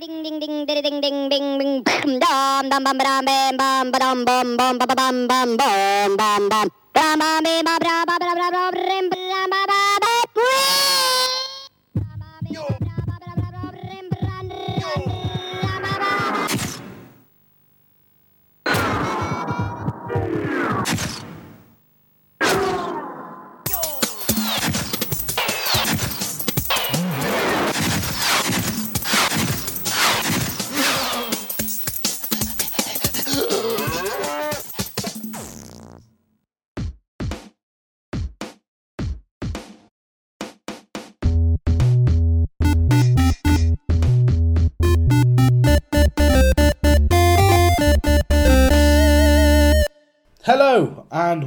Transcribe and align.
ding 0.00 0.22
ding 0.24 0.40
ding 0.40 0.64
ding 0.64 0.80
ding 0.82 1.00
ding 1.02 1.28
ding 1.28 1.58
ding 1.60 1.84
dum 1.84 2.70
dum 2.70 2.84
bum 2.84 2.96
bum 2.96 3.24
bam 3.28 3.52
bum 3.60 3.92
bum 3.92 4.24
bum 4.24 4.48
bum 4.56 4.78
bum 4.78 5.26
bum 5.28 5.28
bum 5.28 5.56
bum 5.60 6.16
bum 6.16 6.48
bum. 6.48 6.68
Bum 6.94 7.18
bum 7.20 7.44
bim 7.44 7.64
bum 7.66 7.78
bra 7.80 8.04
ba 8.08 8.16
bra 8.16 8.32
bra 8.34 8.48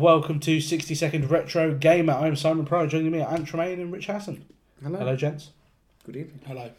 welcome 0.03 0.37
to 0.37 0.59
60 0.59 0.93
Second 0.95 1.31
Retro 1.31 1.73
Gamer. 1.73 2.11
I'm 2.11 2.35
Simon 2.35 2.65
Pryor, 2.65 2.87
joining 2.87 3.09
me 3.13 3.21
are 3.21 3.33
Ant 3.33 3.47
Tremaine 3.47 3.79
and 3.79 3.89
Rich 3.89 4.07
Hassan. 4.07 4.43
Hello. 4.83 4.99
Hello, 4.99 5.15
gents. 5.15 5.51
Good 6.05 6.17
evening. 6.17 6.41
Hello. 6.45 6.69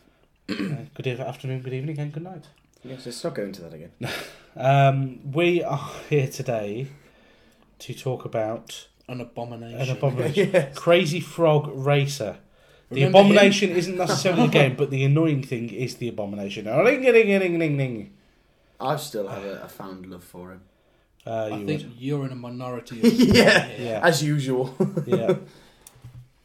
Uh, 0.51 0.85
good 0.93 1.07
eve- 1.07 1.21
afternoon, 1.21 1.63
good 1.63 1.73
evening, 1.73 1.99
and 1.99 2.13
good 2.13 2.23
night. 2.23 2.45
Yes, 2.83 3.07
let's 3.07 3.25
not 3.25 3.35
go 3.35 3.45
into 3.45 3.63
that 3.63 3.73
again. 3.75 3.93
Um, 4.57 5.33
we 5.33 5.65
are 5.65 5.91
here 6.09 6.29
today 6.29 6.87
to 7.81 7.93
talk 7.93 8.25
about 8.25 8.87
An 9.09 9.21
abomination. 9.21 9.81
an 9.81 9.91
abomination. 9.91 10.51
Yes. 10.53 10.79
Crazy 10.79 11.19
Frog 11.19 11.73
Racer. 11.75 12.37
The 12.91 13.05
Remember 13.07 13.19
abomination 13.19 13.71
isn't 13.71 13.97
necessarily 13.97 14.43
the 14.47 14.53
game, 14.53 14.77
but 14.77 14.91
the 14.91 15.03
annoying 15.03 15.43
thing 15.43 15.71
is 15.71 15.97
the 15.97 16.07
abomination. 16.07 16.67
Ring, 16.67 17.03
ring, 17.03 17.41
ring, 17.41 17.59
ring, 17.59 17.77
ring. 17.77 18.13
I 18.79 18.95
still 18.95 19.27
have 19.27 19.45
a, 19.45 19.63
a 19.63 19.69
found 19.69 20.07
love 20.07 20.23
for 20.23 20.53
him. 20.53 20.61
Uh, 21.27 21.49
I 21.53 21.57
you 21.57 21.67
think 21.67 21.83
would. 21.83 21.93
you're 21.99 22.27
in 22.27 22.33
a 22.33 22.37
minority. 22.37 23.01
Of 23.07 23.13
Yeah. 23.15 23.69
Yeah. 23.79 24.01
As 24.03 24.23
usual. 24.23 24.75
yeah. 25.07 25.37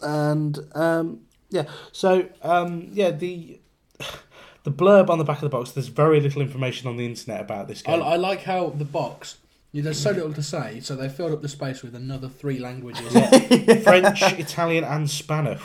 And 0.02 0.58
um, 0.76 1.22
yeah, 1.50 1.66
so 1.92 2.28
um, 2.42 2.90
yeah, 2.94 3.12
the 3.12 3.60
the 4.64 4.72
blurb 4.72 5.10
on 5.10 5.18
the 5.18 5.24
back 5.24 5.38
of 5.38 5.42
the 5.42 5.50
box. 5.50 5.72
There's 5.72 5.88
very 5.88 6.20
little 6.22 6.42
information 6.42 6.88
on 6.88 6.98
the 6.98 7.06
internet 7.06 7.42
about 7.42 7.68
this 7.68 7.84
I, 7.86 7.92
game. 7.98 8.04
I 8.04 8.16
like 8.16 8.44
how 8.44 8.70
the 8.70 8.86
box. 8.86 9.38
yeah, 9.72 9.82
There's 9.84 10.00
so 10.00 10.12
little 10.12 10.34
to 10.34 10.44
say, 10.44 10.80
so 10.80 10.96
they 10.96 11.10
filled 11.10 11.34
up 11.34 11.42
the 11.42 11.50
space 11.50 11.82
with 11.84 11.96
another 11.96 12.30
three 12.30 12.60
languages. 12.60 13.12
French, 13.84 14.22
Italian, 14.40 14.84
and 14.84 15.10
Spanish. 15.10 15.62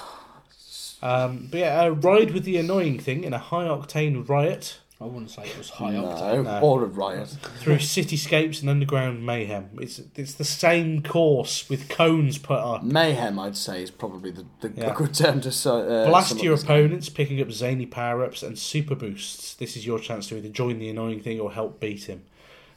Um, 1.01 1.49
but 1.51 1.59
yeah, 1.59 1.81
uh, 1.81 1.89
ride 1.89 2.31
with 2.31 2.45
the 2.45 2.55
annoying 2.55 2.97
thing 2.97 3.25
in 3.25 3.33
a 3.33 3.37
high 3.37 3.65
octane 3.65 4.25
riot 4.29 4.79
I 5.03 5.05
wouldn't 5.07 5.29
say 5.31 5.43
it 5.43 5.57
was 5.57 5.69
high 5.69 5.93
octane. 5.93 6.35
no, 6.35 6.41
No. 6.43 6.59
or 6.61 6.83
a 6.83 6.87
riot. 6.87 7.27
through 7.59 7.75
cityscapes 7.77 8.61
and 8.61 8.69
underground 8.69 9.25
mayhem. 9.25 9.69
It's 9.81 9.99
it's 10.15 10.33
the 10.35 10.45
same 10.45 11.03
course 11.03 11.69
with 11.69 11.89
cones 11.89 12.37
put 12.37 12.57
up. 12.59 12.83
Mayhem, 12.83 13.37
I'd 13.37 13.57
say, 13.57 13.83
is 13.83 13.91
probably 13.91 14.31
the, 14.31 14.45
the 14.61 14.71
Yeah. 14.75 14.93
good 14.95 15.13
term 15.13 15.41
to 15.41 15.51
so, 15.51 15.79
uh, 15.81 16.07
Blast 16.07 16.41
your 16.41 16.55
this 16.55 16.63
game. 16.63 16.71
opponents, 16.71 17.09
picking 17.09 17.41
up 17.41 17.51
zany 17.51 17.85
power 17.85 18.23
ups 18.23 18.41
and 18.43 18.57
super 18.57 18.95
boosts. 18.95 19.53
This 19.55 19.75
is 19.75 19.85
your 19.85 19.99
chance 19.99 20.27
to 20.29 20.37
either 20.37 20.49
join 20.49 20.79
the 20.79 20.89
annoying 20.89 21.19
thing 21.19 21.39
or 21.39 21.51
help 21.51 21.79
beat 21.81 22.05
him. 22.05 22.23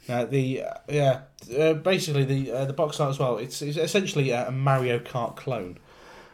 Now 0.09 0.25
the 0.25 0.63
uh, 0.63 0.73
yeah, 0.89 1.19
uh, 1.57 1.73
basically 1.73 2.25
the 2.25 2.51
uh, 2.51 2.65
the 2.65 2.73
box 2.73 2.99
art 2.99 3.09
as 3.11 3.19
well. 3.19 3.37
It's, 3.37 3.61
it's 3.61 3.77
essentially 3.77 4.31
a 4.31 4.51
Mario 4.51 4.99
Kart 4.99 5.35
clone. 5.37 5.77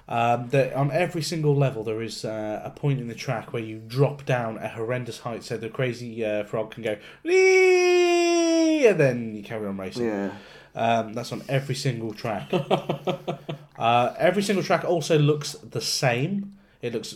Um, 0.07 0.49
that 0.49 0.73
on 0.73 0.91
every 0.91 1.21
single 1.21 1.55
level 1.55 1.83
there 1.85 2.01
is 2.01 2.25
uh, 2.25 2.61
a 2.63 2.69
point 2.69 2.99
in 2.99 3.07
the 3.07 3.15
track 3.15 3.53
where 3.53 3.63
you 3.63 3.79
drop 3.79 4.25
down 4.25 4.57
a 4.57 4.67
horrendous 4.67 5.19
height, 5.19 5.43
so 5.45 5.55
the 5.57 5.69
crazy 5.69 6.25
uh, 6.25 6.43
frog 6.43 6.71
can 6.71 6.83
go, 6.83 6.97
"Whee!" 7.23 8.85
and 8.87 8.99
then 8.99 9.35
you 9.35 9.43
carry 9.43 9.65
on 9.67 9.77
racing. 9.77 10.05
Yeah. 10.07 10.31
Um, 10.75 11.13
that's 11.13 11.31
on 11.31 11.43
every 11.47 11.75
single 11.75 12.13
track. 12.13 12.49
uh, 13.77 14.13
every 14.17 14.41
single 14.43 14.63
track 14.63 14.83
also 14.83 15.17
looks 15.19 15.53
the 15.53 15.81
same. 15.81 16.57
It 16.81 16.93
looks 16.93 17.15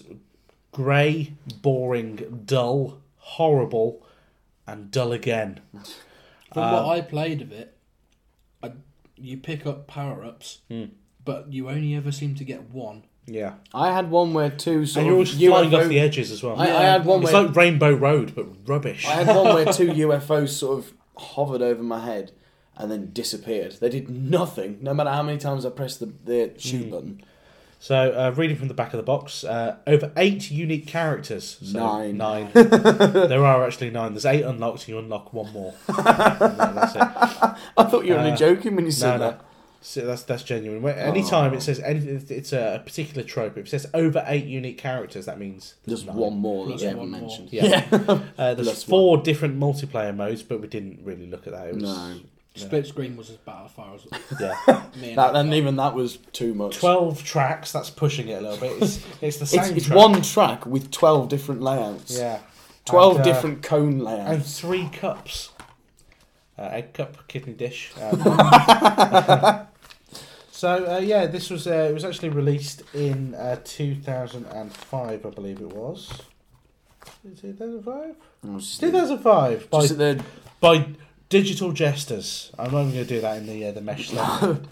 grey, 0.72 1.34
boring, 1.62 2.44
dull, 2.46 3.00
horrible, 3.18 4.06
and 4.66 4.92
dull 4.92 5.12
again. 5.12 5.60
From 6.54 6.64
Um, 6.64 6.72
what 6.72 6.86
I 6.98 7.02
played 7.02 7.42
of 7.42 7.52
it, 7.52 7.76
I, 8.64 8.72
you 9.18 9.38
pick 9.38 9.66
up 9.66 9.88
power 9.88 10.24
ups, 10.24 10.60
Hmm. 10.70 10.86
But 11.28 11.54
you 11.54 11.70
only 11.70 11.94
ever 11.96 12.12
seem 12.12 12.34
to 12.36 12.44
get 12.44 12.72
one. 12.72 13.04
Yeah, 13.28 13.56
I 13.74 13.92
had 13.92 14.10
one 14.10 14.34
where 14.34 14.50
two 14.50 14.86
sort 14.86 15.02
and 15.02 15.06
you're 15.08 15.14
of 15.14 15.18
always 15.18 15.32
flying 15.38 15.70
UFO 15.72 15.84
off 15.84 15.90
the 15.90 16.00
edges 16.00 16.32
as 16.32 16.42
well. 16.42 16.56
I, 16.60 16.68
I 16.68 16.84
had 16.84 17.06
one 17.06 17.22
it's 17.22 17.32
where 17.34 17.44
like 17.44 17.56
Rainbow 17.56 17.94
Road, 17.94 18.34
but 18.34 18.46
rubbish. 18.66 19.06
I 19.06 19.12
had 19.22 19.28
one 19.36 19.54
where 19.54 19.66
two 19.74 19.90
UFOs 19.90 20.50
sort 20.50 20.80
of 20.80 20.94
hovered 21.18 21.62
over 21.62 21.84
my 21.84 22.00
head 22.06 22.32
and 22.78 22.90
then 22.90 23.12
disappeared. 23.12 23.74
They 23.82 23.90
did 23.90 24.10
nothing, 24.10 24.78
no 24.82 24.94
matter 24.94 25.10
how 25.12 25.24
many 25.24 25.38
times 25.40 25.66
I 25.66 25.72
pressed 25.72 26.00
the, 26.00 26.06
the 26.24 26.54
shoot 26.58 26.86
Hmm. 26.86 26.90
button. 26.90 27.22
So, 27.80 27.96
uh, 28.12 28.34
reading 28.36 28.56
from 28.58 28.70
the 28.70 28.74
back 28.74 28.94
of 28.94 28.98
the 28.98 29.04
box, 29.04 29.44
uh, 29.44 29.76
over 29.86 30.12
eight 30.18 30.50
unique 30.50 30.88
characters. 30.88 31.60
So 31.62 31.78
Nine. 31.78 32.18
Nine. 32.18 32.50
there 32.54 33.46
are 33.46 33.66
actually 33.68 33.92
nine. 33.92 34.14
There's 34.14 34.26
eight 34.26 34.42
unlocked, 34.44 34.80
and 34.84 34.88
you 34.90 34.98
unlock 35.00 35.32
one 35.34 35.52
more. 35.54 35.74
And 35.88 36.78
that's 36.78 36.96
it. 36.96 37.02
I 37.02 37.84
thought 37.84 38.06
you 38.06 38.14
were 38.14 38.20
only 38.20 38.32
Uh, 38.32 38.36
joking 38.38 38.76
when 38.76 38.86
you 38.86 38.92
No, 38.92 38.96
said 38.96 39.18
no. 39.18 39.26
that. 39.32 39.42
So 39.82 40.06
that's 40.06 40.24
that's 40.24 40.44
genuine. 40.44 40.82
When- 40.82 40.98
Anytime 40.98 41.54
Oh. 41.54 41.56
it 41.58 41.62
says 41.62 41.80
any, 41.80 42.00
it's 42.00 42.52
a 42.52 42.82
particular 42.86 43.24
trope. 43.24 43.58
If 43.58 43.68
it 43.68 43.70
says 43.70 43.88
over 43.94 44.24
eight 44.28 44.46
unique 44.46 44.78
characters, 44.78 45.26
that 45.28 45.40
means 45.40 45.76
there's 45.86 46.00
Just 46.00 46.08
nine. 46.08 46.18
one 46.18 46.38
more 46.38 46.66
that 46.66 46.72
Plus 46.72 46.82
they 46.82 46.88
haven't 46.88 47.00
one 47.02 47.12
more. 47.12 47.22
mentioned. 47.22 47.50
Yeah. 47.54 47.86
Uh, 48.38 48.54
there's 48.54 48.68
Plus 48.68 48.84
four 48.84 49.18
different 49.18 49.60
multiplayer 49.60 50.16
modes, 50.16 50.44
but 50.44 50.60
we 50.62 50.68
didn't 50.68 51.00
really 51.04 51.28
look 51.28 51.48
at 51.48 51.54
that. 51.54 51.68
It 51.68 51.76
was, 51.76 51.84
No. 51.84 52.16
Split 52.56 52.88
screen 52.88 53.16
was 53.16 53.30
about 53.30 53.66
as 53.66 53.72
far 53.72 53.94
as 53.94 54.02
Yeah, 54.42 54.82
me 55.00 55.10
and 55.10 55.18
That, 55.20 55.36
I 55.36 55.40
and 55.42 55.54
even 55.54 55.76
that 55.76 55.94
was 55.94 56.18
too 56.34 56.56
much. 56.56 56.78
twelve 56.78 57.24
tracks. 57.24 57.72
That's 57.72 57.92
pushing 57.92 58.30
it 58.30 58.40
a 58.40 58.42
little 58.42 58.58
bit. 58.58 58.82
It's 58.82 59.00
it's 59.22 59.38
the 59.38 59.46
same. 59.46 59.60
It's, 59.60 59.70
it's 59.70 59.86
track. 59.86 59.96
one 59.98 60.22
track 60.24 60.66
with 60.66 60.90
12 60.90 61.30
different 61.30 61.62
layouts. 61.62 62.18
Yeah, 62.18 62.40
12 62.86 63.18
And, 63.18 63.22
uh, 63.22 63.24
different 63.32 63.62
cone 63.62 64.00
layouts. 64.00 64.30
and 64.32 64.44
three 64.46 64.90
cups. 64.92 65.52
Uh, 66.58 66.64
egg 66.72 66.94
cup, 66.94 67.28
kidney 67.28 67.54
dish. 67.54 67.92
Um, 68.02 69.68
so 70.52 70.96
uh, 70.96 70.98
yeah, 70.98 71.28
this 71.28 71.52
was 71.52 71.68
uh, 71.68 71.88
it 71.90 71.94
was 71.94 72.04
actually 72.04 72.30
released 72.30 72.82
in 72.96 73.36
uh, 73.36 73.58
2005, 73.64 75.26
I 75.26 75.30
believe 75.30 75.62
it 75.62 75.72
was. 75.72 76.12
2005. 77.24 78.16
Oh, 78.48 78.60
2005 78.60 79.70
by 79.70 79.86
the, 79.86 80.24
by 80.60 80.88
Digital 81.30 81.72
Jesters. 81.74 82.52
I'm 82.58 82.72
not 82.72 82.82
even 82.82 82.94
going 82.94 83.06
to 83.06 83.14
do 83.16 83.22
that 83.22 83.38
in 83.38 83.46
the 83.46 83.66
uh, 83.68 83.72
the 83.72 83.82
mesh 83.82 84.10
thing. 84.10 84.68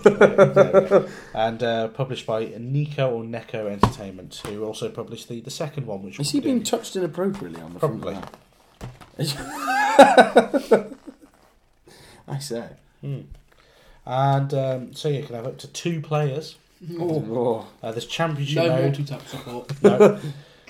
There 0.00 0.82
we 0.82 0.88
go. 0.88 1.08
and 1.34 1.62
uh, 1.62 1.88
published 1.88 2.26
by 2.26 2.52
Nico 2.58 3.10
or 3.10 3.22
Neko 3.22 3.70
Entertainment, 3.70 4.42
who 4.44 4.64
also 4.64 4.90
published 4.90 5.28
the, 5.28 5.40
the 5.40 5.52
second 5.52 5.86
one, 5.86 6.02
which 6.02 6.18
is 6.18 6.32
he 6.32 6.40
being 6.40 6.64
touched 6.64 6.96
inappropriately 6.96 7.62
on 7.62 7.74
the 7.74 7.78
front 7.78 7.94
of 7.94 8.02
Probably. 8.02 9.77
That? 9.98 10.92
I 12.28 12.38
say. 12.38 12.68
Hmm. 13.00 13.20
And 14.06 14.54
um, 14.54 14.94
so 14.94 15.08
you 15.08 15.22
can 15.22 15.34
have 15.34 15.46
up 15.46 15.58
to 15.58 15.68
two 15.68 16.00
players. 16.00 16.56
Oh. 16.98 17.66
Uh, 17.82 17.90
there's 17.92 18.06
championship 18.06 18.56
no 18.64 18.68
mode. 18.70 18.82
multi-tap 18.84 19.26
support. 19.26 19.72
No. 19.82 20.18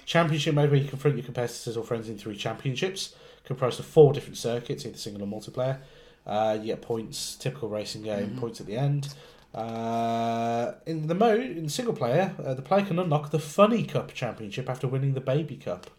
championship 0.07 0.55
mode 0.55 0.71
where 0.71 0.81
you 0.81 0.89
confront 0.89 1.17
your 1.17 1.25
competitors 1.25 1.77
or 1.77 1.85
friends 1.85 2.09
in 2.09 2.17
three 2.19 2.37
championships, 2.37 3.15
comprised 3.45 3.79
of 3.79 3.87
four 3.87 4.13
different 4.13 4.39
circuits, 4.39 4.87
either 4.87 4.97
single 4.97 5.23
or 5.23 5.27
multiplayer. 5.27 5.79
Uh, 6.27 6.57
you 6.61 6.67
get 6.67 6.83
points, 6.83 7.37
typical 7.37 7.69
racing 7.69 8.03
game, 8.03 8.31
Mhm. 8.31 8.41
points 8.41 8.61
at 8.61 8.67
the 8.67 8.77
end. 8.77 9.15
Uh, 9.55 10.73
in 10.87 11.07
the 11.07 11.15
mode, 11.15 11.41
in 11.41 11.69
single 11.69 11.95
player, 11.95 12.35
uh, 12.45 12.55
the 12.55 12.63
player 12.63 12.85
can 12.85 12.99
unlock 12.99 13.31
the 13.31 13.39
Funny 13.39 13.85
Cup 13.85 14.13
Championship 14.15 14.69
after 14.69 14.87
winning 14.89 15.15
the 15.15 15.21
Baby 15.21 15.57
Cup. 15.57 15.91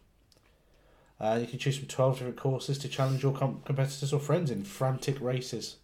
Uh, 1.22 1.38
you 1.42 1.48
can 1.48 1.60
choose 1.60 1.78
from 1.78 1.88
12 1.88 2.16
different 2.20 2.38
courses 2.38 2.78
to 2.78 2.88
challenge 2.88 3.22
your 3.24 3.34
com- 3.34 3.62
competitors 3.66 4.14
or 4.14 4.20
friends 4.20 4.50
in 4.50 4.64
frantic 4.64 5.20
races. 5.20 5.76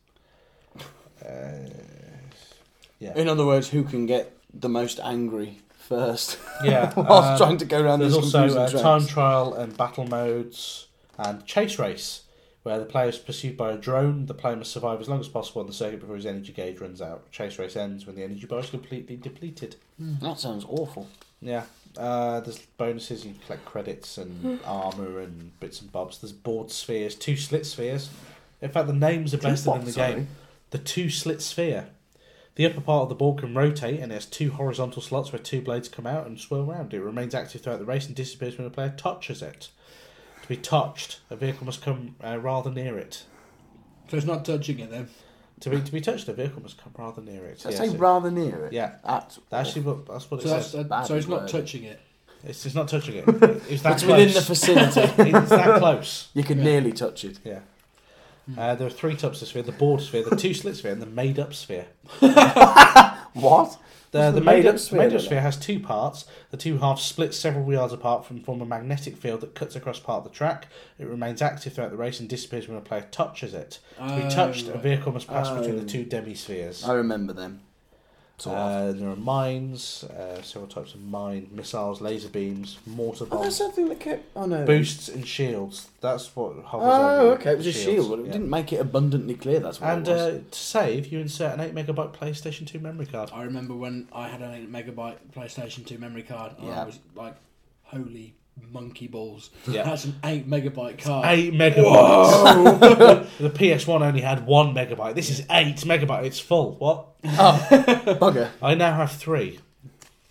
Uh, 1.25 1.69
yeah. 2.99 3.13
In 3.15 3.27
other 3.27 3.45
words, 3.45 3.69
who 3.69 3.83
can 3.83 4.05
get 4.05 4.37
the 4.53 4.69
most 4.69 4.99
angry 5.03 5.59
first 5.77 6.37
Yeah. 6.63 6.93
whilst 6.95 7.09
uh, 7.09 7.37
trying 7.37 7.57
to 7.57 7.65
go 7.65 7.81
around 7.81 7.99
There's 7.99 8.15
also 8.15 8.47
uh, 8.47 8.69
time 8.69 9.05
trial 9.05 9.53
and 9.53 9.75
battle 9.75 10.07
modes 10.07 10.87
and 11.17 11.45
chase 11.45 11.77
race, 11.79 12.21
where 12.65 12.79
the 12.79 12.85
player 12.85 13.09
is 13.09 13.19
pursued 13.19 13.55
by 13.55 13.71
a 13.71 13.77
drone. 13.77 14.25
The 14.25 14.33
player 14.33 14.55
must 14.55 14.71
survive 14.71 14.99
as 14.99 15.07
long 15.07 15.19
as 15.19 15.27
possible 15.27 15.61
on 15.61 15.67
the 15.67 15.73
circuit 15.73 15.99
before 15.99 16.15
his 16.15 16.25
energy 16.25 16.51
gauge 16.51 16.79
runs 16.79 16.99
out. 16.99 17.31
Chase 17.31 17.59
race 17.59 17.75
ends 17.75 18.07
when 18.07 18.15
the 18.15 18.23
energy 18.23 18.47
bar 18.47 18.59
is 18.59 18.71
completely 18.71 19.15
depleted. 19.15 19.75
That 19.99 20.39
sounds 20.39 20.65
awful. 20.67 21.07
Yeah. 21.41 21.65
Uh, 21.95 22.39
there's 22.39 22.57
bonuses. 22.77 23.23
You 23.23 23.33
can 23.33 23.41
collect 23.41 23.65
credits 23.65 24.17
and 24.17 24.59
armor 24.65 25.19
and 25.19 25.57
bits 25.59 25.79
and 25.79 25.91
bobs. 25.91 26.17
There's 26.17 26.31
board 26.31 26.71
spheres, 26.71 27.13
two 27.13 27.37
slit 27.37 27.67
spheres. 27.67 28.09
In 28.63 28.71
fact, 28.71 28.87
the 28.87 28.93
names 28.93 29.35
are 29.35 29.37
better 29.37 29.69
what, 29.69 29.77
than 29.77 29.85
the 29.85 29.91
sorry? 29.91 30.13
game. 30.15 30.27
The 30.71 30.79
two 30.79 31.11
slit 31.11 31.43
sphere. 31.43 31.89
The 32.55 32.65
upper 32.65 32.81
part 32.81 33.03
of 33.03 33.09
the 33.09 33.15
ball 33.15 33.35
can 33.35 33.53
rotate 33.53 33.99
and 33.99 34.11
it 34.11 34.15
has 34.15 34.25
two 34.25 34.49
horizontal 34.49 35.03
slots 35.03 35.31
where 35.31 35.39
two 35.39 35.61
blades 35.61 35.87
come 35.87 36.07
out 36.07 36.25
and 36.25 36.39
swirl 36.39 36.71
around. 36.71 36.95
It 36.95 37.01
remains 37.01 37.35
active 37.35 37.61
throughout 37.61 37.77
the 37.77 37.85
race 37.85 38.07
and 38.07 38.15
disappears 38.15 38.57
when 38.57 38.65
a 38.65 38.71
player 38.71 38.95
touches 38.97 39.43
it. 39.43 39.69
To 40.45 40.49
be 40.49 40.57
touched, 40.57 41.21
a 41.31 41.35
vehicle 41.35 41.65
must 41.65 41.81
come 41.81 42.13
uh, 42.23 42.37
rather 42.37 42.69
near 42.69 42.99
it. 42.99 43.23
So 44.11 44.15
it's 44.17 44.27
not 44.27 44.45
touching 44.45 44.77
it 44.77 44.91
then. 44.91 45.07
To 45.61 45.71
be 45.71 45.81
to 45.81 45.91
be 45.91 45.99
touched, 46.01 46.27
a 46.27 46.33
vehicle 46.33 46.61
must 46.61 46.77
come 46.77 46.93
rather 46.99 47.19
near 47.19 47.45
it. 47.45 47.65
I 47.65 47.71
Yeah, 47.71 47.77
say 47.77 47.87
so- 47.89 47.95
rather 47.95 48.29
near 48.29 48.65
it. 48.67 48.73
Yeah. 48.73 48.91
That's 49.03 49.39
Actually, 49.51 49.81
what- 49.81 50.05
that's 50.05 50.29
what 50.29 50.41
it 50.41 50.43
So 50.43 50.49
that's 50.49 50.67
says. 50.69 51.07
so 51.07 51.15
it's 51.15 51.27
not 51.27 51.41
word. 51.41 51.49
touching 51.49 51.83
it. 51.85 51.99
It's, 52.43 52.63
it's 52.63 52.75
not 52.75 52.87
touching 52.89 53.15
it. 53.15 53.23
It's 53.69 53.81
that 53.81 53.93
it's 53.93 54.03
close. 54.03 54.19
within 54.19 54.33
the 54.35 54.41
vicinity. 54.41 55.01
it's 55.31 55.49
that 55.49 55.79
close. 55.79 56.27
you 56.35 56.43
can 56.43 56.59
Yeah. 56.59 56.63
nearly 56.65 56.91
touch 56.91 57.25
it. 57.25 57.39
Yeah. 57.43 57.61
Uh, 58.55 58.75
there 58.75 58.85
are 58.85 58.91
three 58.91 59.15
types 59.15 59.41
of 59.41 59.47
sphere: 59.47 59.63
the 59.63 59.71
board 59.71 60.01
sphere, 60.01 60.23
the 60.29 60.35
two 60.35 60.53
slit 60.53 60.75
sphere, 60.75 60.91
and 60.91 61.01
the 61.01 61.07
made-up 61.07 61.55
sphere. 61.55 61.87
What? 63.33 63.77
The, 64.15 64.31
the, 64.31 64.39
the 64.39 64.45
made-up 64.45 64.63
made-up 64.63 64.79
sphere, 64.79 64.99
made-up 64.99 65.19
sphere 65.19 65.25
sphere 65.27 65.41
has 65.41 65.57
two 65.57 65.79
parts. 65.79 66.25
The 66.51 66.57
two 66.57 66.77
halves 66.77 67.03
split 67.03 67.33
several 67.33 67.69
yards 67.71 67.91
apart 67.91 68.25
from 68.25 68.39
form 68.39 68.61
a 68.61 68.65
magnetic 68.65 69.17
field 69.17 69.41
that 69.41 69.55
cuts 69.55 69.75
across 69.75 69.99
part 69.99 70.19
of 70.19 70.23
the 70.31 70.35
track. 70.35 70.67
It 70.97 71.07
remains 71.07 71.41
active 71.41 71.73
throughout 71.73 71.91
the 71.91 71.97
race 71.97 72.21
and 72.21 72.29
disappears 72.29 72.67
when 72.69 72.77
a 72.77 72.81
player 72.81 73.05
touches 73.11 73.53
it. 73.53 73.79
To 73.97 74.15
be 74.15 74.23
Oh, 74.23 74.29
touched, 74.29 74.67
a 74.67 74.75
oh, 74.75 74.77
vehicle 74.77 75.11
must 75.11 75.27
pass 75.27 75.49
between 75.49 75.75
Oh. 75.75 75.79
the 75.79 75.85
two 75.85 76.05
demispheres. 76.05 76.83
I 76.85 76.93
remember 76.93 77.33
them. 77.33 77.61
Sort 78.37 78.57
of. 78.57 78.89
Uh, 78.95 78.99
there 78.99 79.09
are 79.09 79.15
mines, 79.15 80.03
uh, 80.03 80.41
several 80.41 80.67
types 80.67 80.93
of 80.93 81.01
mine, 81.01 81.47
missiles, 81.53 82.01
laser 82.01 82.27
beams, 82.27 82.77
mortar 82.85 83.23
Oh, 83.23 83.27
bombs, 83.27 83.43
that's 83.43 83.55
something 83.57 83.87
that 83.87 83.99
kept. 84.01 84.25
Oh 84.35 84.45
no. 84.45 84.65
boosts, 84.65 85.07
and 85.07 85.25
shields. 85.25 85.87
That's 86.01 86.35
what 86.35 86.53
hovers 86.65 86.87
Oh, 86.91 87.19
over 87.31 87.33
okay. 87.39 87.51
It 87.53 87.57
was 87.59 87.67
a 87.67 87.71
shield, 87.71 88.09
but 88.09 88.19
it 88.19 88.25
yeah. 88.25 88.31
didn't 88.33 88.49
make 88.49 88.73
it 88.73 88.77
abundantly 88.81 89.35
clear. 89.35 89.61
That's 89.61 89.79
what 89.79 89.89
And 89.89 90.05
it 90.07 90.11
was. 90.11 90.21
uh, 90.21 90.39
to 90.51 90.59
save, 90.59 91.07
you 91.13 91.19
insert 91.19 91.53
an 91.57 91.61
8 91.61 91.73
megabyte 91.73 92.13
PlayStation 92.13 92.67
2 92.67 92.79
memory 92.79 93.05
card. 93.05 93.29
I 93.33 93.43
remember 93.43 93.73
when 93.73 94.09
I 94.11 94.27
had 94.27 94.41
an 94.41 94.53
8 94.53 94.69
megabyte 94.71 95.17
PlayStation 95.33 95.85
2 95.85 95.97
memory 95.97 96.23
card 96.23 96.53
and 96.57 96.67
Yeah. 96.67 96.81
I 96.81 96.85
was 96.85 96.99
like, 97.15 97.35
holy 97.83 98.33
monkey 98.71 99.07
balls. 99.07 99.49
Yeah. 99.67 99.83
That's 99.83 100.05
an 100.05 100.15
8 100.23 100.49
megabyte 100.49 100.97
card. 100.99 101.25
8 101.27 101.53
megabytes. 101.53 103.27
the 103.39 103.49
PS1 103.49 104.01
only 104.01 104.21
had 104.21 104.45
1 104.45 104.73
megabyte. 104.73 105.15
This 105.15 105.29
is 105.29 105.41
8 105.49 105.75
megabyte. 105.77 106.25
It's 106.25 106.39
full. 106.39 106.75
What? 106.75 107.07
oh, 107.25 107.67
bugger. 108.19 108.49
I 108.61 108.75
now 108.75 108.93
have 108.95 109.11
3. 109.11 109.59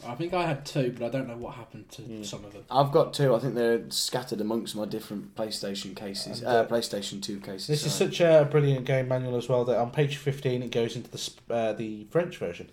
I 0.07 0.15
think 0.17 0.35
I 0.35 0.47
had 0.47 0.67
two, 0.67 0.95
but 0.99 1.07
I 1.07 1.09
don't 1.09 1.27
know 1.27 1.37
what 1.39 1.55
happened 1.55 1.89
to 1.93 2.03
Hmm. 2.03 2.23
some 2.25 2.45
of 2.45 2.53
them. 2.53 2.63
I've 2.71 2.93
got 2.93 3.15
two. 3.15 3.35
I 3.35 3.39
think 3.39 3.55
they're 3.55 3.89
scattered 3.89 4.39
amongst 4.43 4.77
my 4.77 4.85
different 4.85 5.35
PlayStation 5.35 5.97
cases. 5.97 6.45
Uh, 6.45 6.47
uh, 6.47 6.67
PlayStation 6.67 7.23
2 7.23 7.41
cases. 7.41 7.69
This 7.69 7.87
is 7.87 7.95
sorry. 7.95 8.11
such 8.11 8.21
a 8.21 8.47
brilliant 8.51 8.85
game 8.85 9.09
manual 9.09 9.35
as 9.37 9.49
well 9.49 9.65
that 9.65 9.79
on 9.79 9.91
page 9.93 10.19
15 10.19 10.63
it 10.63 10.71
goes 10.71 10.95
into 10.95 11.11
the, 11.11 11.17
sp- 11.17 11.41
uh, 11.51 11.73
the 11.73 12.05
French 12.11 12.37
version, 12.37 12.71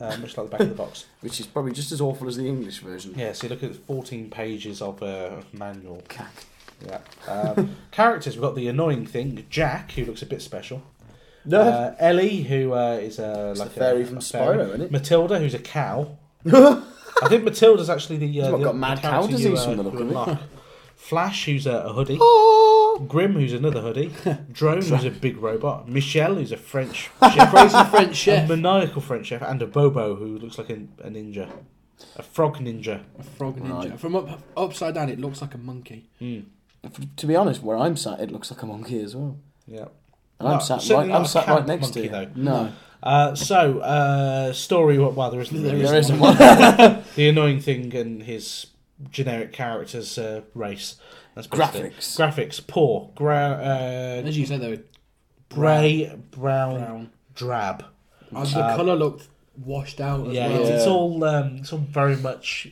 uh, 0.00 0.16
much 0.18 0.36
like 0.36 0.46
the 0.46 0.50
back 0.50 0.60
of 0.60 0.68
the 0.68 0.74
box. 0.74 1.06
Which 1.20 1.40
is 1.40 1.46
probably 1.46 1.72
just 1.72 1.92
as 1.92 2.00
awful 2.00 2.28
as 2.28 2.36
the 2.36 2.46
English 2.46 2.78
version. 2.78 3.14
Yeah, 3.16 3.32
so 3.32 3.46
you 3.46 3.50
look 3.50 3.62
at 3.62 3.74
14 3.76 4.30
pages 4.30 4.82
of 4.82 5.02
uh, 5.02 5.42
manual. 5.52 6.02
Cack. 6.08 6.32
Yeah. 6.84 7.00
Um, 7.28 7.76
characters, 7.90 8.34
we've 8.34 8.42
got 8.42 8.54
the 8.54 8.68
annoying 8.68 9.06
thing, 9.06 9.46
Jack, 9.50 9.92
who 9.92 10.04
looks 10.04 10.22
a 10.22 10.26
bit 10.26 10.42
special. 10.42 10.82
No. 11.44 11.60
Uh, 11.60 11.94
Ellie, 11.98 12.42
who 12.42 12.72
uh, 12.72 12.98
is 13.00 13.18
It's 13.18 13.60
like 13.60 13.70
fairy 13.70 14.02
a, 14.02 14.06
from 14.06 14.18
a 14.18 14.20
fairy. 14.20 14.56
Spyro, 14.56 14.68
isn't 14.68 14.80
it? 14.82 14.90
Matilda, 14.90 15.38
who's 15.38 15.54
a 15.54 15.58
cow. 15.58 16.16
I 16.46 17.28
think 17.28 17.44
Matilda's 17.44 17.90
actually 17.90 18.16
the. 18.16 18.40
Uh, 18.40 18.50
He's 18.50 18.58
the, 18.58 18.64
got 18.64 18.76
mad 18.76 19.00
cow 19.00 19.26
disease 19.26 19.44
you, 19.44 19.56
uh, 19.56 19.64
from 19.64 19.76
the 19.76 19.82
look 19.82 20.00
of 20.00 20.28
it. 20.28 20.38
Flash, 20.96 21.44
who's 21.44 21.66
a, 21.66 21.72
a 21.72 21.92
hoodie. 21.92 22.18
Oh! 22.20 22.63
Grim, 23.08 23.32
who's 23.34 23.52
another 23.52 23.80
hoodie. 23.80 24.12
Drone, 24.52 24.76
who's 24.82 25.04
a 25.04 25.10
big 25.10 25.36
robot. 25.38 25.88
Michelle, 25.88 26.34
who's 26.36 26.52
a 26.52 26.56
French 26.56 27.10
Crazy 27.18 27.38
chef. 27.38 27.90
French 27.90 28.10
a 28.10 28.14
chef. 28.14 28.48
maniacal 28.48 29.00
French 29.02 29.26
chef. 29.26 29.42
And 29.42 29.60
a 29.62 29.66
Bobo, 29.66 30.14
who 30.16 30.38
looks 30.38 30.58
like 30.58 30.70
a, 30.70 30.74
a 31.02 31.10
ninja. 31.10 31.50
A 32.16 32.22
frog 32.22 32.58
ninja. 32.58 33.02
A 33.18 33.22
frog 33.22 33.58
ninja. 33.58 33.90
Right. 33.90 34.00
From 34.00 34.16
up, 34.16 34.40
upside 34.56 34.94
down, 34.94 35.08
it 35.10 35.18
looks 35.20 35.40
like 35.42 35.54
a 35.54 35.58
monkey. 35.58 36.08
Mm. 36.20 36.44
To 37.16 37.26
be 37.26 37.34
honest, 37.34 37.62
where 37.62 37.76
I'm 37.78 37.96
sat, 37.96 38.20
it 38.20 38.30
looks 38.30 38.50
like 38.50 38.62
a 38.62 38.66
monkey 38.66 39.00
as 39.00 39.16
well. 39.16 39.38
Yeah. 39.66 39.86
And 40.38 40.48
I'm 40.48 40.60
sat 40.60 40.86
right, 40.90 41.10
I'm 41.10 41.24
sat 41.24 41.46
right 41.46 41.56
camp 41.58 41.68
next 41.68 41.90
to 41.92 42.02
you. 42.02 42.08
though. 42.10 42.28
No, 42.34 42.72
Uh, 43.02 43.34
so, 43.34 43.78
uh, 43.78 44.52
story. 44.52 44.98
Well, 44.98 45.30
there 45.30 45.40
isn't. 45.40 45.62
There 45.62 45.76
there 45.76 45.96
isn't 45.96 46.16
isn't 46.16 46.18
one. 46.18 46.36
the 47.16 47.28
annoying 47.28 47.60
thing 47.60 47.94
and 47.94 48.22
his 48.24 48.66
generic 49.10 49.52
character's 49.52 50.18
uh, 50.18 50.42
race. 50.54 50.96
That's 51.34 51.46
basically 51.46 51.80
it. 51.88 51.92
Graphics. 51.94 52.16
Graphics 52.18 52.66
poor. 52.66 53.10
Gra- 53.14 53.58
uh, 53.60 54.26
As 54.28 54.36
you 54.38 54.46
said, 54.46 54.60
they 54.60 54.70
were 54.70 54.82
grey, 55.50 56.16
brown, 56.30 56.78
brown. 56.78 57.10
drab. 57.34 57.84
And 58.30 58.46
the 58.46 58.60
Uh, 58.60 58.76
colour 58.76 58.96
looked 58.96 59.28
washed 59.64 60.00
out 60.00 60.26
as 60.28 60.34
Yeah, 60.34 60.48
well. 60.48 60.60
It's, 60.62 60.70
it's 60.70 60.86
all 60.86 61.24
um, 61.24 61.56
it's 61.58 61.72
all 61.72 61.78
very 61.80 62.16
much. 62.16 62.68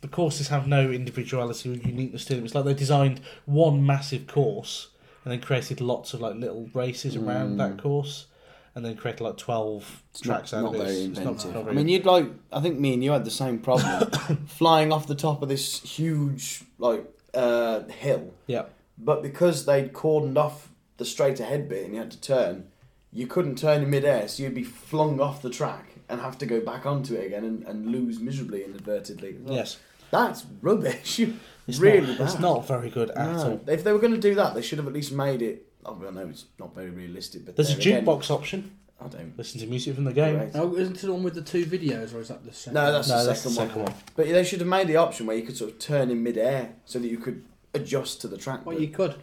The 0.00 0.08
courses 0.08 0.48
have 0.48 0.66
no 0.66 0.90
individuality 0.90 1.70
or 1.70 1.74
uniqueness 1.74 2.24
to 2.26 2.34
them. 2.34 2.44
It's 2.44 2.54
like 2.54 2.64
they 2.66 2.74
designed 2.74 3.20
one 3.46 3.84
massive 3.86 4.26
course 4.26 4.88
and 5.24 5.32
then 5.32 5.40
created 5.40 5.80
lots 5.80 6.12
of 6.12 6.20
like 6.20 6.34
little 6.36 6.68
races 6.74 7.16
around 7.16 7.54
Mm. 7.54 7.58
that 7.58 7.82
course, 7.82 8.26
and 8.74 8.84
then 8.84 8.96
created 8.96 9.22
like 9.22 9.38
twelve 9.38 10.02
It's 10.10 10.20
tracks 10.20 10.52
not, 10.52 10.58
out 10.58 10.64
not 10.64 10.74
of 10.74 10.80
it. 10.80 10.84
very 10.84 10.90
It's- 10.96 11.08
it's 11.08 11.18
not- 11.18 11.26
inventive. 11.26 11.54
not 11.54 11.60
I 11.60 11.64
very 11.64 11.76
mean, 11.76 11.88
you'd 11.88 12.04
like. 12.06 12.26
I 12.52 12.60
think 12.60 12.78
me 12.78 12.92
and 12.94 13.02
you 13.04 13.12
had 13.12 13.24
the 13.24 13.30
same 13.30 13.58
problem, 13.58 14.10
flying 14.46 14.92
off 14.92 15.06
the 15.06 15.14
top 15.14 15.42
of 15.42 15.48
this 15.48 15.80
huge 15.82 16.64
like 16.78 17.04
uh, 17.34 17.84
hill. 17.88 18.32
Yeah. 18.46 18.64
But 18.98 19.22
because 19.22 19.66
they'd 19.66 19.92
cordoned 19.92 20.36
off 20.36 20.70
the 20.96 21.04
straight 21.04 21.40
ahead 21.40 21.68
bit 21.68 21.84
and 21.84 21.94
you 21.94 22.00
had 22.00 22.10
to 22.12 22.20
turn, 22.20 22.68
you 23.12 23.26
couldn't 23.26 23.56
turn 23.58 23.82
in 23.82 23.90
midair, 23.90 24.28
so 24.28 24.42
you'd 24.42 24.54
be 24.54 24.62
flung 24.64 25.20
off 25.20 25.42
the 25.42 25.50
track 25.50 25.94
and 26.08 26.20
have 26.20 26.38
to 26.38 26.46
go 26.46 26.60
back 26.60 26.86
onto 26.86 27.14
it 27.14 27.26
again 27.26 27.44
and, 27.44 27.62
and 27.64 27.86
lose 27.86 28.20
miserably 28.20 28.64
inadvertently. 28.64 29.36
Yes. 29.46 29.78
That's 30.10 30.44
rubbish. 30.62 31.20
It's 31.66 31.78
really 31.78 32.08
not, 32.08 32.18
bad. 32.18 32.24
It's 32.28 32.38
not 32.38 32.68
very 32.68 32.90
good 32.90 33.08
at 33.12 33.32
No. 33.32 33.42
all. 33.42 33.60
If 33.66 33.84
they 33.84 33.92
were 33.94 33.98
going 33.98 34.12
to 34.12 34.20
do 34.20 34.34
that, 34.34 34.52
they 34.54 34.60
should 34.60 34.76
have 34.76 34.86
at 34.86 34.92
least 34.92 35.12
made 35.12 35.40
it. 35.40 35.64
Oh, 35.86 35.98
I 36.06 36.10
know 36.10 36.28
it's 36.28 36.44
not 36.58 36.74
very 36.74 36.90
realistic, 36.90 37.46
but 37.46 37.56
There's 37.56 37.70
a 37.70 37.76
there 37.76 37.80
again, 37.80 38.04
jukebox 38.04 38.30
option. 38.30 38.72
I 39.04 39.08
don't. 39.08 39.36
Listen 39.36 39.60
to 39.60 39.66
music 39.66 39.94
from 39.94 40.04
the 40.04 40.12
game. 40.12 40.36
Great. 40.38 40.50
Oh, 40.54 40.74
isn't 40.76 40.96
it 40.96 41.00
the 41.06 41.12
one 41.12 41.22
with 41.22 41.34
the 41.34 41.42
two 41.42 41.66
videos, 41.66 42.14
or 42.14 42.20
is 42.20 42.28
that 42.28 42.44
the 42.44 42.52
second? 42.52 42.74
No, 42.74 42.92
that's 42.92 43.08
No, 43.08 43.18
the 43.18 43.24
that's 43.26 43.40
second, 43.40 43.54
the 43.56 43.60
second 43.66 43.82
one. 43.82 43.92
one. 43.92 44.02
But 44.16 44.26
they 44.28 44.44
should 44.44 44.60
have 44.60 44.68
made 44.68 44.88
the 44.88 44.96
option 44.96 45.26
where 45.26 45.36
you 45.36 45.42
could 45.42 45.56
sort 45.56 45.72
of 45.72 45.78
turn 45.78 46.10
in 46.10 46.22
midair 46.22 46.72
so 46.86 46.98
that 46.98 47.08
you 47.08 47.18
could 47.18 47.44
adjust 47.74 48.20
to 48.22 48.28
the 48.28 48.38
track. 48.38 48.64
Well, 48.64 48.76
but 48.76 48.82
you 48.82 48.88
could. 48.88 49.16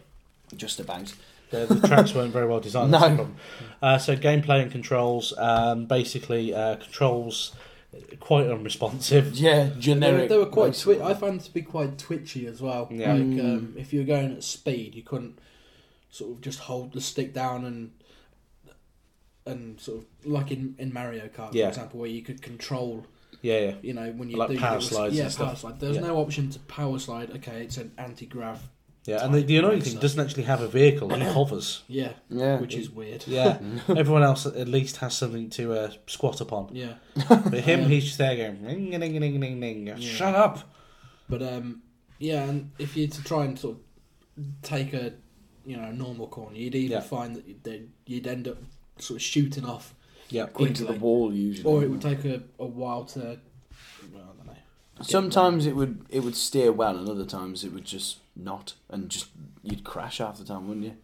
just 0.56 0.78
about. 0.80 1.12
The, 1.50 1.66
the 1.66 1.86
tracks 1.86 2.14
weren't 2.14 2.32
very 2.32 2.46
well 2.46 2.60
designed. 2.60 2.92
No. 2.92 3.28
Uh, 3.82 3.98
so 3.98 4.16
gameplay 4.16 4.62
and 4.62 4.70
controls, 4.72 5.34
um, 5.36 5.84
basically 5.86 6.54
uh, 6.54 6.76
controls 6.76 7.54
quite 8.20 8.46
unresponsive. 8.46 9.32
Yeah, 9.34 9.64
They 9.64 9.68
were, 9.74 9.80
generic. 9.80 10.28
they 10.30 10.38
were 10.38 10.46
quite. 10.46 10.74
Twi- 10.74 11.02
I 11.02 11.12
found 11.14 11.40
them 11.40 11.40
to 11.40 11.52
be 11.52 11.60
quite 11.62 11.98
twitchy 11.98 12.46
as 12.46 12.62
well. 12.62 12.88
Yeah. 12.90 13.12
Like 13.12 13.22
Mm. 13.22 13.40
um, 13.40 13.74
if 13.76 13.92
you 13.92 14.00
were 14.00 14.06
going 14.06 14.32
at 14.36 14.44
speed, 14.44 14.94
you 14.94 15.02
couldn't 15.02 15.38
sort 16.10 16.30
of 16.32 16.40
just 16.40 16.60
hold 16.60 16.92
the 16.92 17.00
stick 17.00 17.34
down 17.34 17.64
and 17.66 17.90
and 19.46 19.80
sort 19.80 19.98
of 19.98 20.06
like 20.26 20.50
in, 20.50 20.74
in 20.78 20.92
Mario 20.92 21.28
Kart, 21.28 21.52
Yeah. 21.54 21.64
for 21.64 21.68
example, 21.70 22.00
where 22.00 22.08
you 22.10 22.22
could 22.22 22.42
control. 22.42 23.06
Yeah, 23.40 23.58
yeah. 23.58 23.74
You 23.82 23.92
know 23.94 24.12
when 24.12 24.30
you 24.30 24.36
Like 24.36 24.50
do 24.50 24.58
power 24.58 24.78
it 24.78 24.82
slides 24.82 25.16
Yeah, 25.16 25.24
and 25.26 25.34
power 25.36 25.46
stuff. 25.48 25.58
slide. 25.60 25.80
There 25.80 25.88
was 25.88 25.98
Yeah. 25.98 26.06
no 26.06 26.16
option 26.18 26.50
to 26.50 26.58
power 26.60 26.98
slide. 26.98 27.30
Okay, 27.32 27.62
it's 27.64 27.76
an 27.76 27.92
anti 27.98 28.26
grav. 28.26 28.60
Yeah, 29.04 29.24
and 29.24 29.34
the, 29.34 29.42
the 29.42 29.56
annoying 29.56 29.80
thing 29.80 29.98
doesn't 29.98 30.20
actually 30.24 30.44
have 30.44 30.60
a 30.60 30.68
vehicle; 30.68 31.12
he 31.12 31.24
hovers. 31.38 31.82
Yeah, 31.88 32.12
Yeah. 32.28 32.60
which 32.60 32.76
is 32.76 32.88
weird. 32.88 33.24
Yeah, 33.26 33.58
everyone 33.88 34.22
else 34.22 34.46
at 34.46 34.68
least 34.68 34.98
has 34.98 35.16
something 35.16 35.50
to 35.50 35.72
uh, 35.72 35.90
squat 36.06 36.40
upon. 36.40 36.68
Yeah, 36.72 36.94
But 37.28 37.54
him, 37.64 37.88
he's 37.88 38.04
just 38.04 38.18
there 38.18 38.36
going, 38.36 38.62
"Ning, 38.64 38.90
ning, 38.90 39.18
ning, 39.18 39.40
ning, 39.40 39.58
ning." 39.58 39.86
Yeah. 39.88 39.96
shut 39.98 40.36
up. 40.36 40.60
but 41.28 41.42
um, 41.42 41.82
yeah, 42.20 42.44
and 42.44 42.70
if 42.78 42.96
you 42.96 43.08
to 43.08 43.24
try 43.24 43.44
and 43.44 43.58
sort 43.58 43.78
of 44.38 44.44
take 44.62 44.92
a 44.92 45.14
you 45.66 45.76
know 45.76 45.82
a 45.88 45.92
normal 45.92 46.28
corner, 46.28 46.56
you'd 46.56 46.76
either 46.76 46.94
Yeah. 46.94 47.00
find 47.00 47.34
that 47.34 47.48
you'd, 47.48 47.64
that 47.64 47.88
you'd 48.06 48.26
end 48.28 48.46
up 48.46 48.58
sort 48.98 49.16
of 49.18 49.22
shooting 49.22 49.64
off, 49.64 49.94
Yeah, 50.28 50.46
into 50.58 50.82
the 50.82 50.88
quickly. 50.88 50.98
wall 50.98 51.32
usually. 51.34 51.72
or 51.72 51.82
it 51.82 51.90
would 51.90 52.02
take 52.02 52.24
a, 52.24 52.42
a 52.58 52.66
while 52.66 53.04
to. 53.06 53.20
Well, 54.12 54.22
I 54.22 54.36
don't 54.36 54.46
know. 54.46 54.56
Sometimes 55.02 55.66
it 55.66 55.74
would 55.76 56.04
it 56.08 56.20
would 56.20 56.36
steer 56.36 56.72
well, 56.72 56.96
and 56.98 57.08
other 57.08 57.24
times 57.24 57.64
it 57.64 57.72
would 57.72 57.84
just 57.84 58.18
not, 58.36 58.74
and 58.88 59.08
just 59.10 59.28
you'd 59.62 59.84
crash 59.84 60.18
half 60.18 60.38
the 60.38 60.44
time, 60.44 60.68
wouldn't 60.68 60.86
you? 60.86 60.96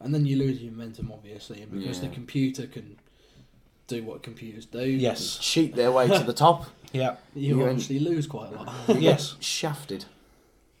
And 0.00 0.14
then 0.14 0.26
you 0.26 0.36
lose 0.36 0.60
your 0.62 0.72
momentum, 0.72 1.10
obviously, 1.12 1.62
and 1.62 1.70
because 1.72 2.00
the 2.00 2.08
computer 2.08 2.66
can 2.66 2.98
do 3.86 4.02
what 4.04 4.22
computers 4.22 4.66
do. 4.66 4.84
yes, 4.84 5.38
Cheat 5.38 5.74
their 5.74 5.90
way 5.90 6.08
to 6.08 6.22
the 6.24 6.32
top. 6.34 6.66
yeah, 6.92 7.16
you 7.34 7.58
You 7.58 7.68
actually 7.68 7.98
lose 7.98 8.26
quite 8.26 8.52
a 8.52 8.56
lot. 8.56 8.72
yes. 9.00 9.36
Shafted. 9.40 10.04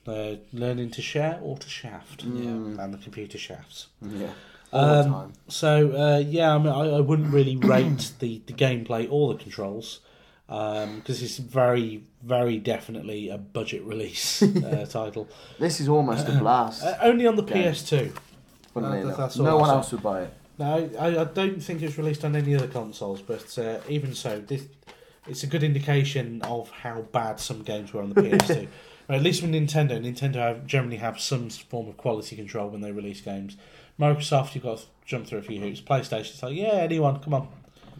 Uh, 0.06 0.34
learning 0.52 0.90
to 0.90 1.00
share 1.02 1.38
or 1.42 1.56
to 1.56 1.68
shaft, 1.68 2.26
Mm. 2.26 2.78
and 2.78 2.92
the 2.92 2.98
computer 2.98 3.38
shafts. 3.38 3.86
Yeah. 4.02 4.30
Um, 4.72 5.12
time. 5.12 5.32
So 5.48 5.92
uh, 5.92 6.18
yeah, 6.18 6.54
I 6.54 6.58
mean, 6.58 6.68
I, 6.68 6.96
I 6.96 7.00
wouldn't 7.00 7.32
really 7.32 7.56
rate 7.74 8.12
the, 8.18 8.42
the 8.46 8.52
gameplay 8.52 9.06
or 9.10 9.34
the 9.34 9.42
controls. 9.42 10.00
because 10.46 11.22
it's 11.22 11.38
very, 11.38 12.04
very 12.22 12.58
definitely 12.58 13.28
a 13.28 13.38
budget 13.38 13.82
release 13.84 14.42
uh, 14.42 14.86
title. 14.88 15.28
This 15.58 15.80
is 15.80 15.88
almost 15.88 16.28
a 16.28 16.32
blast. 16.32 16.82
Uh, 16.82 16.96
only 17.02 17.26
on 17.26 17.36
the 17.36 17.42
Game. 17.42 17.64
PS2. 17.64 18.16
funnily 18.72 18.98
uh, 18.98 19.02
enough. 19.02 19.16
that's 19.16 19.38
no 19.38 19.58
one 19.58 19.70
else 19.70 19.92
would 19.92 20.02
buy 20.02 20.22
it. 20.22 20.34
No, 20.58 20.90
I, 20.98 21.20
I 21.20 21.24
don't 21.24 21.62
think 21.62 21.82
it's 21.82 21.96
released 21.96 22.24
on 22.24 22.36
any 22.36 22.54
other 22.54 22.68
consoles, 22.68 23.22
but 23.22 23.58
uh, 23.58 23.80
even 23.88 24.14
so, 24.14 24.40
this 24.40 24.66
it's 25.26 25.42
a 25.44 25.46
good 25.46 25.62
indication 25.62 26.42
of 26.42 26.70
how 26.70 27.02
bad 27.02 27.38
some 27.38 27.62
games 27.62 27.92
were 27.92 28.02
on 28.02 28.10
the 28.10 28.14
PS2. 28.22 28.68
Or 29.12 29.16
at 29.16 29.22
least 29.22 29.42
with 29.42 29.50
Nintendo, 29.52 30.00
Nintendo 30.00 30.36
have, 30.36 30.66
generally 30.66 30.96
have 30.96 31.20
some 31.20 31.50
form 31.50 31.86
of 31.86 31.98
quality 31.98 32.34
control 32.34 32.70
when 32.70 32.80
they 32.80 32.92
release 32.92 33.20
games. 33.20 33.58
Microsoft, 34.00 34.54
you've 34.54 34.64
got 34.64 34.78
to 34.78 34.84
jump 35.04 35.26
through 35.26 35.40
a 35.40 35.42
few 35.42 35.60
hoops. 35.60 35.82
PlayStation, 35.82 36.30
it's 36.30 36.42
like, 36.42 36.56
yeah, 36.56 36.68
anyone, 36.72 37.20
come 37.20 37.34
on. 37.34 37.48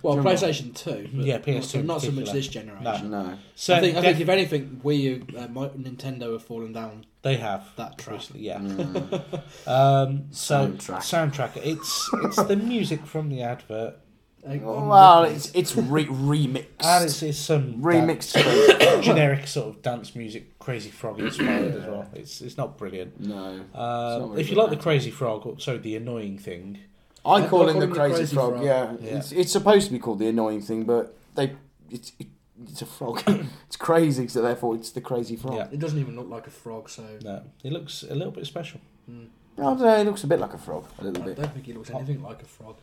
Well, 0.00 0.14
Jumbo. 0.14 0.30
PlayStation 0.30 0.74
Two. 0.74 1.08
but 1.12 1.26
Yeah, 1.26 1.36
not 1.36 1.44
PS2 1.44 1.62
so- 1.64 1.78
in 1.80 1.86
Not 1.86 2.00
so 2.00 2.06
much 2.06 2.14
particular. 2.24 2.32
this 2.32 2.48
generation. 2.48 3.10
No. 3.10 3.38
So 3.54 3.74
I 3.74 3.80
think, 3.80 3.96
I 3.96 4.00
def- 4.00 4.10
think 4.16 4.20
if 4.22 4.28
anything, 4.30 4.80
Wii 4.82 5.00
U, 5.00 5.26
uh, 5.36 5.46
Mi- 5.48 5.90
Nintendo 5.90 6.32
have 6.32 6.42
fallen 6.44 6.72
down 6.72 7.04
they 7.20 7.36
have 7.36 7.68
that 7.76 7.98
track. 7.98 8.14
recently, 8.16 8.42
yeah. 8.46 8.58
Mm. 8.58 9.22
Um, 9.66 10.24
so 10.32 10.68
Soundtrack. 10.72 11.30
soundtrack. 11.30 11.50
It's 11.58 12.10
it's 12.24 12.42
the 12.42 12.56
music 12.56 13.06
from 13.06 13.28
the 13.28 13.42
advert, 13.42 13.98
Uh, 14.44 14.56
well, 14.60 15.22
it's 15.24 15.52
it's 15.54 15.76
re- 15.76 16.06
remixed. 16.06 16.64
and 16.80 17.04
it's, 17.04 17.22
it's 17.22 17.38
some 17.38 17.80
remixed. 17.80 18.32
dan- 18.78 19.02
generic 19.08 19.46
sort 19.46 19.68
of 19.68 19.82
dance 19.82 20.16
music, 20.16 20.58
Crazy 20.58 20.90
Frog 20.90 21.20
inspired 21.20 21.76
as 21.76 21.86
well. 21.86 22.08
It's 22.14 22.40
it's 22.40 22.56
not 22.56 22.76
brilliant. 22.76 23.20
no. 23.20 23.60
Uh, 23.72 24.18
not 24.18 24.28
very 24.30 24.40
if 24.40 24.50
you 24.50 24.56
like 24.56 24.70
the. 24.70 24.76
Crazy 24.76 25.10
Frog, 25.12 25.46
or 25.46 25.60
sorry, 25.60 25.78
the 25.78 25.94
annoying 25.96 26.38
thing, 26.38 26.78
I 27.24 27.34
I 27.34 27.40
call 27.42 27.48
call 27.60 27.68
him 27.68 27.78
the 27.78 27.84
him 27.84 27.90
the 27.90 27.96
crazy, 27.96 28.14
crazy 28.16 28.34
frog. 28.34 28.52
frog. 28.54 28.64
Yeah, 28.64 28.96
Yeah. 29.00 29.18
It's, 29.18 29.30
it's 29.32 29.52
supposed 29.52 29.86
to 29.86 29.92
be 29.92 30.00
called 30.00 30.18
the 30.18 30.26
annoying 30.26 30.60
thing, 30.60 30.84
but 30.84 31.16
they 31.36 31.54
it's 31.88 32.10
it, 32.18 32.26
it's 32.64 32.82
a 32.82 32.86
frog. 32.86 33.22
it's 33.66 33.76
crazy, 33.76 34.26
so 34.26 34.42
therefore 34.42 34.74
it's 34.74 34.90
the 34.90 35.00
crazy 35.00 35.36
frog. 35.36 35.54
Yeah. 35.54 35.68
It 35.70 35.78
doesn't 35.78 36.00
even 36.00 36.16
look 36.16 36.28
like 36.28 36.48
a 36.48 36.50
frog, 36.50 36.90
so 36.90 37.04
no, 37.22 37.42
it 37.62 37.72
looks 37.72 38.02
a 38.02 38.14
little 38.16 38.32
bit 38.32 38.46
special. 38.46 38.80
mm, 39.08 39.26
I 39.58 39.62
don't 39.62 39.78
know, 39.80 39.96
it 39.98 40.04
looks 40.04 40.24
a 40.24 40.26
bit 40.26 40.40
like 40.40 40.54
a 40.54 40.58
frog, 40.58 40.84
a 40.98 41.04
little 41.04 41.22
bit. 41.22 41.38
I 41.38 41.42
don't 41.42 41.54
think 41.54 41.68
it 41.68 41.76
looks 41.76 41.90
anything 41.90 42.22
like 42.24 42.42
a 42.42 42.46
frog. 42.46 42.74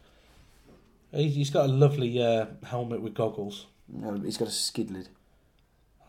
He- 1.11 1.29
He's 1.29 1.49
got 1.49 1.65
a 1.65 1.71
lovely 1.73 2.21
uh, 2.23 2.45
helmet 2.63 3.01
with 3.01 3.13
goggles. 3.13 3.65
No, 3.87 4.13
he's 4.19 4.37
got 4.37 4.47
a 4.47 4.51
skid 4.51 4.91
lid. 4.91 5.09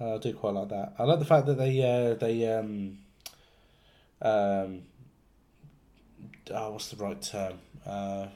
Uh, 0.01 0.15
I 0.15 0.19
do 0.19 0.33
quite 0.35 0.55
like 0.55 0.69
that. 0.71 0.95
I 0.99 1.05
like 1.05 1.19
the 1.19 1.25
fact 1.25 1.47
that 1.47 1.59
they 1.59 1.83
uh, 1.83 2.15
they 2.15 2.47
um 2.53 2.99
um 4.23 4.83
oh, 6.53 6.73
what's 6.73 6.89
the 6.89 6.97
right 7.03 7.21
term? 7.21 7.59
Uh, 7.87 8.27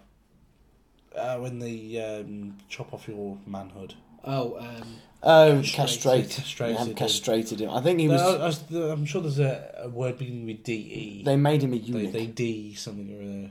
uh, 1.17 1.39
when 1.39 1.59
they 1.59 1.99
um, 2.21 2.57
chop 2.69 2.93
off 2.93 3.07
your 3.09 3.39
manhood. 3.47 3.95
Oh, 4.25 4.57
um, 4.59 4.97
Oh, 5.27 5.63
Castrated. 5.65 6.29
castrate. 6.31 6.31
Castrated 6.31 6.77
They 6.79 6.85
him. 6.91 6.95
castrated 6.97 7.61
him. 7.61 7.71
I 7.71 7.81
think 7.81 7.99
he 8.01 8.09
was. 8.09 8.21
I, 8.21 8.77
I, 8.79 8.93
am 8.93 9.07
sure 9.07 9.23
there's 9.23 9.39
a, 9.39 9.75
a 9.85 9.89
word 9.89 10.19
beginning 10.19 10.45
with 10.45 10.63
DE. 10.65 11.23
They 11.25 11.37
made 11.37 11.63
him 11.63 11.73
a 11.73 11.79
They, 11.79 12.07
they 12.09 12.27
D 12.27 12.75
something 12.75 13.11
or 13.11 13.23
other. 13.23 13.51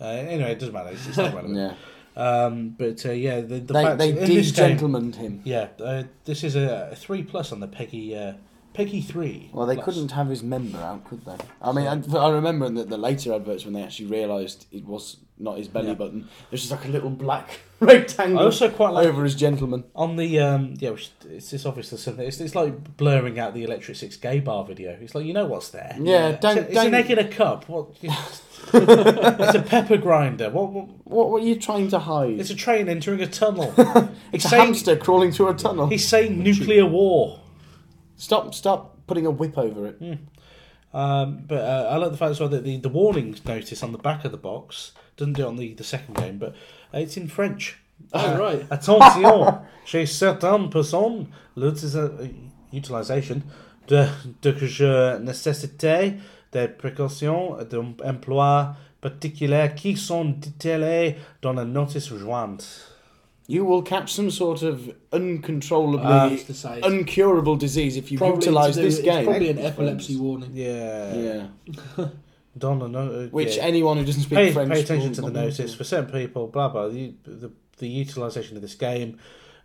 Uh, 0.00 0.04
anyway, 0.04 0.52
it 0.52 0.58
doesn't 0.58 0.74
matter. 0.74 0.90
It's, 0.90 1.06
it's 1.06 1.16
not 1.16 1.34
relevant. 1.34 1.56
yeah, 1.56 1.74
Um, 2.22 2.70
but 2.70 3.04
uh, 3.06 3.12
yeah, 3.12 3.40
the, 3.40 3.60
the 3.60 3.72
they 3.72 3.82
fact 3.84 3.98
they 3.98 4.12
de-gentlemaned 4.12 5.14
him. 5.16 5.40
yeah, 5.44 5.68
uh, 5.82 6.04
this 6.24 6.44
is 6.44 6.54
a, 6.56 6.90
a 6.92 6.96
three 6.96 7.22
plus 7.22 7.52
on 7.52 7.60
the 7.60 7.68
PEGI 7.68 8.16
uh, 8.16 8.36
PEGI 8.76 9.04
three. 9.04 9.50
Well, 9.52 9.66
they 9.66 9.74
plus. 9.74 9.84
couldn't 9.86 10.12
have 10.12 10.28
his 10.28 10.42
member 10.42 10.78
out, 10.78 11.04
could 11.04 11.24
they? 11.24 11.36
I 11.62 11.72
mean, 11.72 11.86
I, 11.86 12.16
I 12.18 12.30
remember 12.30 12.66
in 12.66 12.74
the, 12.74 12.84
the 12.84 12.96
later 12.98 13.32
adverts 13.34 13.64
when 13.64 13.74
they 13.74 13.82
actually 13.82 14.06
realised 14.06 14.66
it 14.70 14.84
was 14.84 15.16
not 15.38 15.58
his 15.58 15.68
belly 15.68 15.88
Yeah. 15.88 15.94
button. 15.94 16.28
There's 16.50 16.62
just 16.62 16.72
like 16.72 16.84
a 16.86 16.88
little 16.88 17.10
black 17.10 17.60
rectangle 17.80 18.38
I 18.40 18.44
also 18.44 18.70
quite 18.70 18.90
like 18.90 19.06
over 19.06 19.22
his 19.24 19.34
gentleman. 19.34 19.84
on 19.94 20.16
the 20.16 20.38
um, 20.40 20.74
yeah, 20.78 20.94
it's 21.30 21.52
it's 21.52 21.66
obviously 21.66 21.98
something. 21.98 22.26
It's, 22.26 22.40
it's 22.40 22.54
like 22.54 22.96
blurring 22.96 23.38
out 23.38 23.52
the 23.54 23.62
Electric 23.64 23.96
Six 23.96 24.16
gay 24.16 24.40
bar 24.40 24.64
video. 24.64 24.96
It's 25.00 25.14
like 25.14 25.24
you 25.26 25.32
know 25.34 25.46
what's 25.46 25.68
there. 25.70 25.94
Yeah, 26.00 26.32
don't 26.32 26.58
it's, 26.58 26.70
a, 26.70 26.74
don't. 26.74 26.86
an 26.88 26.94
egg 26.94 27.10
in 27.10 27.18
a 27.18 27.28
cup. 27.28 27.68
What? 27.68 27.88
it's 28.02 29.54
a 29.54 29.62
pepper 29.62 29.96
grinder. 29.96 30.50
What? 30.50 30.70
what 30.72 30.86
What 31.04 31.30
were 31.30 31.38
you 31.40 31.56
trying 31.56 31.88
to 31.88 31.98
hide? 31.98 32.40
it's 32.40 32.50
a 32.50 32.54
train 32.54 32.88
entering 32.88 33.20
a 33.20 33.26
tunnel. 33.26 33.72
It's 34.32 34.44
a 34.44 34.48
saying, 34.48 34.64
hamster 34.66 34.96
crawling 34.96 35.32
through 35.32 35.48
a 35.48 35.54
tunnel. 35.54 35.86
He's 35.88 36.06
saying 36.06 36.42
nuclear 36.42 36.84
war. 36.86 37.40
Stop! 38.16 38.54
Stop 38.54 38.96
putting 39.06 39.26
a 39.26 39.30
whip 39.30 39.56
over 39.58 39.86
it. 39.88 40.18
Um, 40.94 41.42
but 41.46 41.58
uh, 41.60 41.88
I 41.90 41.96
like 41.96 42.10
the 42.12 42.16
fact 42.16 42.30
as 42.32 42.40
well 42.40 42.48
that 42.48 42.64
the, 42.64 42.78
the 42.78 42.88
warnings 42.88 43.44
notice 43.44 43.82
on 43.82 43.92
the 43.92 43.98
back 43.98 44.24
of 44.24 44.30
the 44.32 44.38
box 44.38 44.92
doesn't 45.16 45.34
do 45.34 45.42
it 45.42 45.46
on 45.48 45.56
the, 45.56 45.74
the 45.74 45.84
second 45.84 46.16
game, 46.16 46.38
but 46.38 46.54
it's 46.92 47.16
in 47.16 47.28
French. 47.28 47.76
oh 48.14 48.18
Uh, 48.18 48.38
right. 48.38 48.66
Attention, 48.70 49.58
chez 49.84 50.06
certaines 50.06 50.70
personnes, 50.70 51.26
l'utilisa- 51.56 52.30
utilisation 52.72 53.42
de, 53.88 54.06
de 54.42 54.52
que 54.52 54.66
je 54.66 55.18
nécessite 55.18 55.84
des 56.52 56.68
précautions 56.68 57.56
d'emploi 57.68 58.74
particulières 59.00 59.74
qui 59.74 59.96
sont 59.96 60.24
détaillées 60.24 61.16
dans 61.42 61.52
la 61.52 61.64
notice 61.64 62.08
jointe. 62.14 62.92
You 63.48 63.64
will 63.64 63.82
catch 63.82 64.12
some 64.12 64.30
sort 64.30 64.62
of 64.62 64.90
uncontrollably 65.12 66.06
Uh, 66.06 66.30
It's 66.30 66.44
to 66.44 66.54
say, 66.54 66.80
uncurable 66.82 67.56
disease 67.58 67.96
if 67.96 68.10
you 68.10 68.18
probably 68.18 68.40
to 68.40 68.46
utilise 68.46 68.74
do- 68.74 68.82
this 68.82 68.96
it's 68.98 69.04
game. 69.04 69.24
probably 69.24 69.50
an 69.50 69.58
epilepsy 69.58 70.16
warning. 70.16 70.50
Yeah. 70.52 71.14
Yeah, 71.16 72.06
Dans 72.58 72.80
la 72.80 72.88
no- 72.88 73.12
uh, 73.12 73.26
which 73.28 73.56
yeah. 73.56 73.62
anyone 73.64 73.98
who 73.98 74.04
doesn't 74.04 74.22
speak 74.22 74.36
pay, 74.38 74.52
French 74.52 74.72
pay 74.72 74.80
attention 74.80 75.12
to 75.12 75.22
will- 75.22 75.30
the 75.30 75.40
notice 75.42 75.74
for 75.74 75.84
certain 75.84 76.10
people. 76.10 76.48
Blah 76.48 76.68
blah. 76.70 76.88
The 76.88 77.14
the, 77.24 77.52
the 77.78 77.88
utilization 77.88 78.56
of 78.56 78.62
this 78.62 78.74
game 78.74 79.18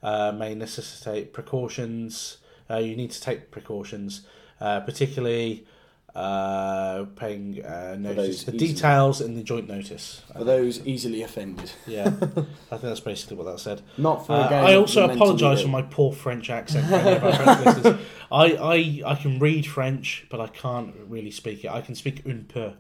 uh, 0.04 0.32
may 0.32 0.54
necessitate 0.54 1.32
precautions. 1.34 2.38
Uh, 2.70 2.78
you 2.78 2.96
need 2.96 3.12
to 3.12 3.22
take 3.22 3.50
precautions, 3.52 4.22
uh, 4.60 4.80
particularly 4.82 5.66
uh, 6.16 7.06
paying 7.16 7.64
uh, 7.64 7.96
notice 7.98 8.44
the 8.44 8.54
easily- 8.54 8.58
details 8.74 9.22
in 9.22 9.36
the 9.36 9.44
joint 9.44 9.68
notice. 9.70 10.22
For 10.36 10.44
those 10.44 10.86
easily 10.86 11.22
offended, 11.24 11.72
Yeah, 11.88 12.08
I 12.08 12.10
think 12.12 12.82
that's 12.82 13.00
basically 13.00 13.38
what 13.38 13.46
that 13.46 13.60
said. 13.60 13.82
not 13.98 14.26
for 14.26 14.34
Uh, 14.34 14.46
a 14.48 14.50
game. 14.50 14.64
I 14.66 14.76
also 14.76 15.02
meant 15.08 15.14
to 15.14 15.18
be 15.18 15.24
apologise 15.24 15.62
for 15.62 15.70
my 15.70 15.82
poor 15.84 16.12
French 16.12 16.50
accent. 16.50 16.88
for 16.88 16.96
any 16.96 17.16
of 17.16 17.24
our 17.24 17.56
French. 17.74 18.00
I, 18.32 18.46
I, 19.06 19.12
I 19.12 19.16
can 19.16 19.40
read 19.40 19.66
French, 19.66 20.26
but 20.30 20.40
I 20.42 20.48
can't 20.48 20.94
really 21.08 21.32
speak 21.32 21.64
it. 21.66 21.72
I 21.72 21.82
can 21.82 21.96
speak 21.96 22.24
un 22.26 22.46
peu, 22.48 22.74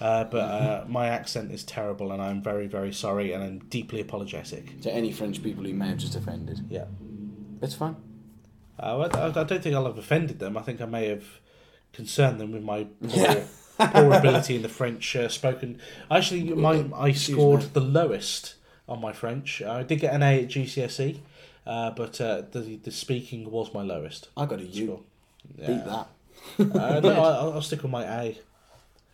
uh, 0.00 0.24
but 0.24 0.38
uh, 0.38 0.84
my 0.88 1.08
accent 1.08 1.52
is 1.52 1.64
terrible, 1.64 2.12
and 2.12 2.20
I'm 2.22 2.42
very, 2.42 2.66
very 2.66 2.92
sorry, 2.92 3.32
and 3.32 3.42
I'm 3.42 3.58
deeply 3.70 4.00
apologetic. 4.00 4.80
to 4.82 4.92
any 4.92 5.12
French 5.12 5.42
people 5.42 5.64
who 5.64 5.74
may 5.74 5.88
have 5.88 5.98
just 5.98 6.16
offended. 6.16 6.60
Yeah, 6.70 6.84
It's 7.62 7.74
fine. 7.74 7.96
uh, 8.78 8.98
I, 9.12 9.26
I 9.40 9.44
don't 9.44 9.62
think 9.62 9.74
I'll 9.74 9.84
have 9.86 9.98
offended 9.98 10.38
them. 10.38 10.56
I 10.56 10.62
think 10.62 10.80
I 10.80 10.86
may 10.86 11.08
have 11.08 11.24
concerned 11.92 12.40
them 12.40 12.52
with 12.52 12.62
my 12.62 12.84
poor, 13.02 13.10
Yeah. 13.16 13.44
poor 13.78 14.12
ability 14.12 14.56
in 14.56 14.62
the 14.62 14.68
French 14.68 15.14
uh, 15.16 15.28
spoken. 15.28 15.78
Actually, 16.10 16.44
my 16.54 16.84
I 16.94 17.12
scored 17.12 17.62
the 17.74 17.80
lowest 17.80 18.54
on 18.88 19.00
my 19.00 19.12
French. 19.12 19.62
I 19.62 19.82
did 19.82 20.00
get 20.00 20.12
an 20.14 20.22
A 20.22 20.42
at 20.44 20.48
GCSE, 20.48 21.18
uh, 21.66 21.90
but 21.92 22.20
uh, 22.20 22.42
the 22.52 22.76
the 22.82 22.90
speaking 22.90 23.50
was 23.50 23.72
my 23.74 23.82
lowest. 23.82 24.28
I 24.36 24.46
got 24.46 24.60
a 24.60 24.64
U. 24.64 24.86
score. 24.86 25.00
Beat 25.56 25.84
that. 25.84 26.08
uh, 26.58 27.00
no, 27.00 27.10
I, 27.12 27.30
I'll 27.54 27.62
stick 27.62 27.82
with 27.82 27.90
my 27.92 28.04
A. 28.04 28.38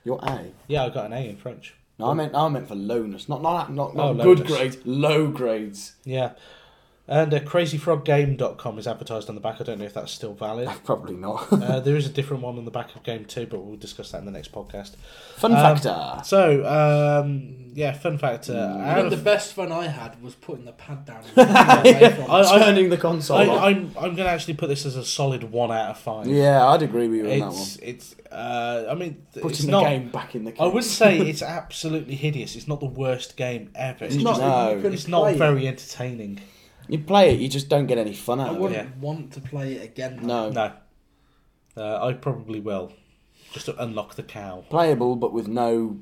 Your 0.05 0.19
A. 0.23 0.53
Yeah, 0.69 0.85
I 0.85 0.89
got 0.91 1.07
an 1.07 1.13
A 1.13 1.29
in 1.29 1.37
French. 1.37 1.75
No, 1.99 2.11
I 2.11 2.15
meant 2.15 2.35
I 2.35 2.49
meant 2.49 2.69
for 2.69 2.75
lowness, 2.75 3.29
not 3.29 3.43
not 3.43 3.73
not, 3.73 3.95
not 3.97 4.11
Oh, 4.11 4.15
good 4.15 4.39
lowness. 4.41 4.53
grades, 4.53 4.77
low 4.85 5.29
grades. 5.29 5.95
Yeah. 6.05 6.33
And 7.09 7.33
uh, 7.33 7.39
crazyfroggame.com 7.39 8.79
is 8.81 8.87
advertised 8.89 9.29
on 9.29 9.37
the 9.37 9.41
back. 9.41 9.61
I 9.61 9.65
don't 9.65 9.79
know 9.79 9.85
if 9.85 9.95
that's 9.95 10.11
still 10.11 10.35
valid. 10.35 10.69
Probably 10.85 11.15
not. 11.15 11.47
uh, 11.53 11.79
there 11.81 11.95
is 11.97 12.05
a 12.07 12.09
different 12.09 12.43
one 12.43 12.59
on 12.59 12.65
the 12.65 12.71
back 12.73 12.97
of 12.97 13.03
game 13.05 13.25
two, 13.25 13.47
but 13.47 13.61
we'll 13.61 13.77
discuss 13.77 14.11
that 14.11 14.19
in 14.19 14.25
the 14.25 14.33
next 14.33 14.51
podcast. 14.53 14.97
Fun 15.37 15.53
Um, 15.53 15.59
factor. 15.59 16.25
So, 16.25 16.67
um, 16.67 17.67
yeah, 17.75 17.93
fun 17.93 18.19
fact. 18.19 18.51
Uh, 18.51 18.55
Mm. 18.57 18.81
I 18.81 18.91
out 18.91 18.97
think 18.97 19.11
the 19.11 19.17
of- 19.17 19.25
best 19.25 19.53
fun 19.53 19.71
I 19.71 19.87
had 19.87 20.21
was 20.23 20.35
putting 20.35 20.65
the 20.65 20.73
pad 20.73 21.05
down. 21.05 21.23
And 21.37 21.49
walking 21.85 21.97
away 21.97 22.13
from. 22.17 22.31
I- 22.31 22.41
I- 22.41 22.59
Turning 22.65 22.91
the 22.91 22.97
console 22.97 23.39
I, 23.39 23.47
off. 23.47 23.63
I'm 23.63 23.77
I'm 23.97 24.15
going 24.17 24.17
to 24.17 24.31
actually 24.31 24.55
put 24.55 24.69
this 24.69 24.85
as 24.85 24.97
a 24.97 25.05
solid 25.05 25.45
one 25.45 25.71
out 25.71 25.91
of 25.91 25.99
five. 25.99 26.27
yeah, 26.27 26.67
I'd 26.67 26.83
agree 26.83 27.07
with 27.09 27.19
you 27.21 27.31
on 27.31 27.39
that 27.39 27.47
one. 27.53 27.55
It's 27.63 27.77
it's. 27.77 28.15
Uh, 28.33 28.87
I 28.91 28.95
mean, 28.95 29.25
it's 29.33 29.41
Putting 29.43 29.67
the 29.67 29.73
not. 29.73 29.85
game 29.85 30.09
back 30.11 30.35
in 30.35 30.45
the 30.45 30.51
case. 30.53 30.61
I 30.61 30.67
would 30.67 30.83
say 30.85 31.19
it's 31.21 31.43
absolutely 31.43 32.17
hideous. 32.17 32.57
It's 32.57 32.67
not 32.67 32.81
the 32.81 32.87
worst 32.87 33.37
game 33.37 33.71
ever. 33.77 34.05
It's, 34.07 34.17
It's 34.17 34.25
not. 34.25 34.75
you 34.77 34.83
can 34.83 34.93
it's 34.93 35.07
not 35.07 35.21
play 35.23 35.33
it. 35.35 35.39
very 35.39 35.69
entertaining. 35.69 36.41
You 36.89 36.99
play 36.99 37.35
it, 37.35 37.41
you 37.41 37.49
just 37.49 37.69
don't 37.69 37.87
get 37.87 37.99
any 37.99 38.13
fun 38.15 38.41
I 38.41 38.45
out 38.45 38.49
of 38.51 38.57
it. 38.57 38.61
wouldn't 38.61 38.97
want 38.99 39.33
to 39.33 39.41
play 39.41 39.75
it 39.75 39.85
again. 39.85 40.21
No. 40.23 40.51
though. 40.51 40.73
No, 41.77 41.83
uh, 41.83 42.07
I 42.07 42.13
probably 42.15 42.61
will. 42.61 42.93
Just 43.53 43.67
to 43.67 43.83
unlock 43.83 44.15
the 44.15 44.23
cow. 44.23 44.65
Playable, 44.71 45.17
but 45.17 45.33
with 45.33 45.49
no 45.49 45.99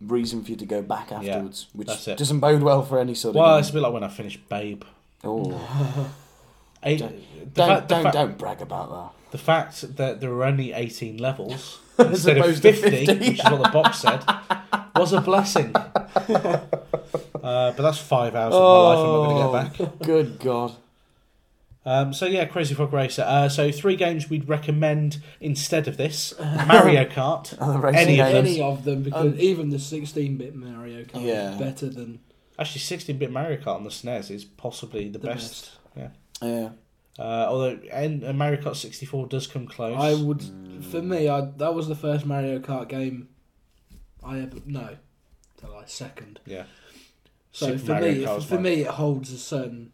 reason 0.00 0.42
for 0.44 0.50
you 0.50 0.56
to 0.56 0.66
go 0.66 0.82
back 0.82 1.12
afterwards, 1.12 1.68
which 1.72 1.86
that's 1.88 2.08
it. 2.08 2.18
doesn't 2.18 2.40
bode 2.40 2.62
well 2.62 2.82
for 2.82 2.98
any 2.98 3.14
sort 3.14 3.36
of. 3.36 3.40
Well, 3.40 3.54
game. 3.54 3.60
it's 3.60 3.70
a 3.70 3.72
bit 3.74 3.82
like 3.82 3.92
when 3.92 4.04
I 4.04 4.08
finished 4.08 4.48
Babe. 4.48 4.82
Oh, 5.24 6.10
Eight, 6.84 6.98
Don't- 6.98 7.14
the, 7.16 7.46
don't 7.54 7.68
fact, 7.68 7.88
the, 7.88 7.94
don't 7.94 8.02
fact, 8.02 8.14
don't 8.14 8.38
brag 8.38 8.60
about 8.62 8.90
that. 8.90 9.30
the 9.30 9.38
fact 9.38 9.96
that 9.96 10.20
there 10.20 10.30
were 10.30 10.44
only 10.44 10.72
18 10.72 11.16
levels 11.18 11.78
instead 11.98 12.38
of 12.38 12.44
opposed 12.44 12.62
to 12.62 12.72
50, 12.72 13.06
50. 13.06 13.28
which 13.30 13.38
is 13.38 13.44
what 13.50 13.62
the 13.62 13.68
box 13.68 13.98
said, 14.00 14.24
was 14.96 15.12
a 15.12 15.20
blessing. 15.20 15.72
uh, 17.42 17.72
but 17.72 17.82
that's 17.82 17.98
five 17.98 18.34
hours 18.34 18.52
that. 18.52 18.58
of 18.58 18.62
my 18.62 18.82
life 18.88 18.98
I'm 18.98 19.06
not 19.06 19.28
going 19.28 19.36
to 19.36 19.78
get 19.78 19.78
back. 19.78 19.92
Oh, 20.00 20.04
Good 20.04 20.38
God! 20.38 20.76
Um, 21.84 22.12
so 22.12 22.26
yeah, 22.26 22.44
Crazy 22.44 22.74
Frog 22.74 22.92
Racer. 22.92 23.24
Uh, 23.26 23.48
so 23.48 23.72
three 23.72 23.96
games 23.96 24.30
we'd 24.30 24.48
recommend 24.48 25.18
instead 25.40 25.88
of 25.88 25.96
this: 25.96 26.32
Mario 26.38 27.04
Kart. 27.04 27.56
Other 27.60 27.80
racing 27.80 28.00
Any 28.00 28.20
of 28.20 28.28
them. 28.32 28.36
Any 28.46 28.62
of 28.62 28.84
them, 28.84 29.02
because 29.02 29.32
Um, 29.32 29.40
even 29.40 29.70
the 29.70 29.78
16-bit 29.78 30.54
Mario 30.54 31.02
Kart 31.04 31.24
Yeah. 31.24 31.52
is 31.54 31.58
better 31.58 31.88
than 31.88 32.20
Actually, 32.58 32.82
16-bit 32.82 33.32
Mario 33.32 33.56
Kart 33.56 33.76
on 33.76 33.84
the 33.84 33.90
SNES 33.90 34.30
is 34.30 34.44
possibly 34.44 35.08
the, 35.08 35.18
The 35.18 35.26
best. 35.26 35.72
Yeah. 35.96 36.08
Yeah. 36.40 36.68
Uh, 37.18 37.46
although 37.48 37.78
and, 37.90 38.24
uh, 38.24 38.32
Mario 38.32 38.60
Kart 38.60 38.76
64 38.76 39.26
does 39.26 39.46
come 39.46 39.66
close. 39.66 39.96
I 39.98 40.14
would. 40.14 40.38
Mm. 40.38 40.84
For 40.84 41.02
me, 41.02 41.28
I 41.28 41.40
that 41.56 41.74
was 41.74 41.88
the 41.88 41.94
first 41.96 42.24
Mario 42.24 42.58
Kart 42.60 42.88
game 42.88 43.28
I 44.22 44.38
ever 44.40 44.58
no, 44.64 44.96
till 45.60 45.74
I 45.74 45.84
second. 45.86 46.40
Yeah. 46.46 46.64
So 47.52 47.66
Super 47.66 47.78
for 47.78 47.92
Mario 47.92 48.12
me, 48.14 48.24
Kart 48.24 48.42
for 48.44 48.54
mine. 48.54 48.62
me, 48.62 48.72
it 48.82 48.86
holds 48.88 49.32
a 49.32 49.38
certain. 49.38 49.92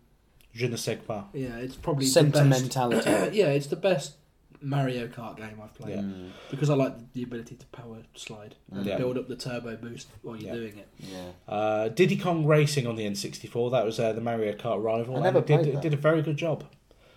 Je 0.55 0.67
ne 0.69 0.77
sais 0.77 0.97
quoi. 1.07 1.25
Yeah, 1.35 1.57
it's 1.59 1.77
probably 1.77 2.07
The 2.07 2.11
Sentimentality. 2.13 3.05
best, 3.05 3.33
yeah, 3.41 3.47
it's 3.49 3.67
the 3.67 3.77
best 3.77 4.15
Mario 4.61 5.07
Kart 5.09 5.37
game 5.37 5.61
I've 5.63 5.75
played 5.75 5.95
Yeah. 5.97 6.03
Mm, 6.03 6.31
because 6.51 6.71
I 6.71 6.75
like 6.75 7.13
the 7.13 7.23
ability 7.23 7.57
to 7.57 7.67
power 7.67 7.99
slide 8.15 8.55
and 8.73 8.85
Yeah. 8.87 8.97
build 8.99 9.19
up 9.19 9.29
the 9.29 9.37
turbo 9.37 9.77
boost 9.77 10.09
while 10.23 10.37
you're 10.37 10.49
Yeah. 10.55 10.61
doing 10.61 10.79
it. 10.79 10.89
yeah. 10.99 11.31
Uh, 11.53 11.89
Diddy 11.89 12.17
Kong 12.17 12.45
Racing 12.47 12.87
on 12.87 12.97
the 12.97 13.05
N64. 13.07 13.71
That 13.71 13.85
was 13.85 14.01
uh, 14.01 14.13
the 14.13 14.21
Mario 14.21 14.53
Kart 14.55 14.83
rival. 14.83 15.17
I 15.17 15.21
never 15.23 15.39
and 15.39 15.45
it 15.45 15.47
did, 15.47 15.57
played 15.61 15.69
it 15.69 15.73
that. 15.75 15.83
did 15.83 15.95
a 15.95 15.99
very 15.99 16.23
good 16.23 16.37
job. 16.37 16.65